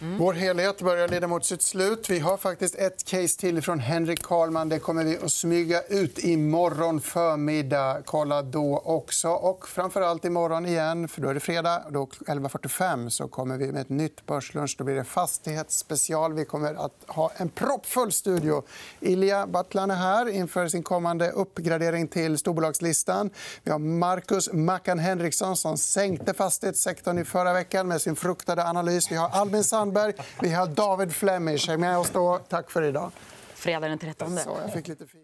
Mm. 0.04 0.18
Vår 0.18 0.34
helhet 0.34 0.82
börjar 0.82 1.08
leda 1.08 1.28
mot 1.28 1.46
sitt 1.46 1.62
slut. 1.62 2.10
Vi 2.10 2.20
har 2.20 2.38
faktiskt 2.38 2.76
ett 2.76 3.04
case 3.04 3.40
till 3.40 3.62
från 3.62 3.80
Henrik 3.80 4.22
Karlman. 4.24 4.70
Det 4.70 4.80
kommer 4.80 5.04
vi 5.04 5.18
att 5.18 5.32
smyga 5.32 5.82
ut 5.82 6.20
imorgon 6.20 7.02
förmiddag. 7.02 8.02
Kolla 8.06 8.42
då 8.42 8.82
också. 8.86 9.30
Och 9.30 9.68
framför 9.68 10.02
allt 10.02 10.26
imorgon 10.26 10.66
igen, 10.66 11.08
för 11.08 11.22
då 11.22 11.30
är 11.30 11.34
det 11.34 11.40
fredag. 11.40 11.84
Då 11.90 12.06
11.45 12.06 13.10
så 13.10 13.28
kommer 13.28 13.58
vi 13.58 13.72
med 13.72 13.82
ett 13.82 13.90
nytt 13.90 14.26
Börslunch. 14.26 14.76
Då 14.78 14.84
blir 14.84 14.96
det 14.96 15.04
fastighetsspecial. 15.04 16.34
Vi 16.34 16.46
kommer 16.46 16.86
att 16.86 17.04
ha 17.08 17.32
en 17.38 17.50
proppfull 17.50 18.12
studio. 18.12 18.64
Ilja 19.00 19.48
Battlan 19.48 19.92
är 19.92 19.96
här 19.96 20.30
inför 20.30 20.68
sin 20.68 20.84
kommande 20.84 21.32
uppgradering 21.32 22.08
till 22.08 22.38
storbolagslistan. 22.38 23.30
Vi 23.64 23.72
har 23.72 23.80
Marcus 23.80 24.54
Mackan 24.54 25.00
Henriksson 25.00 25.58
som 25.58 25.78
sänkte 25.78 26.34
fastighetssektorn 26.34 27.18
i 27.20 27.26
förra 27.26 27.54
veckan 27.54 27.88
med 27.88 28.02
sin 28.02 28.16
fruktade 28.16 28.64
analys. 28.64 29.12
Vi 29.12 29.16
har 29.16 29.30
Albin 29.30 29.64
Sand 29.64 29.93
Sandberg. 29.94 30.14
Vi 30.42 30.54
har 30.54 30.68
David 30.68 31.16
Flemish. 31.16 31.70
Häng 31.70 31.80
med 31.80 31.98
oss 31.98 32.10
då. 32.10 32.40
Tack 32.50 32.72
för 32.72 32.82
idag. 32.82 33.12
Fredag 33.54 33.88
den 33.88 33.98
13. 34.00 34.38
Så, 34.38 34.58
jag 34.62 34.74
fick 34.74 34.88
lite 34.88 35.06
fil. 35.08 35.22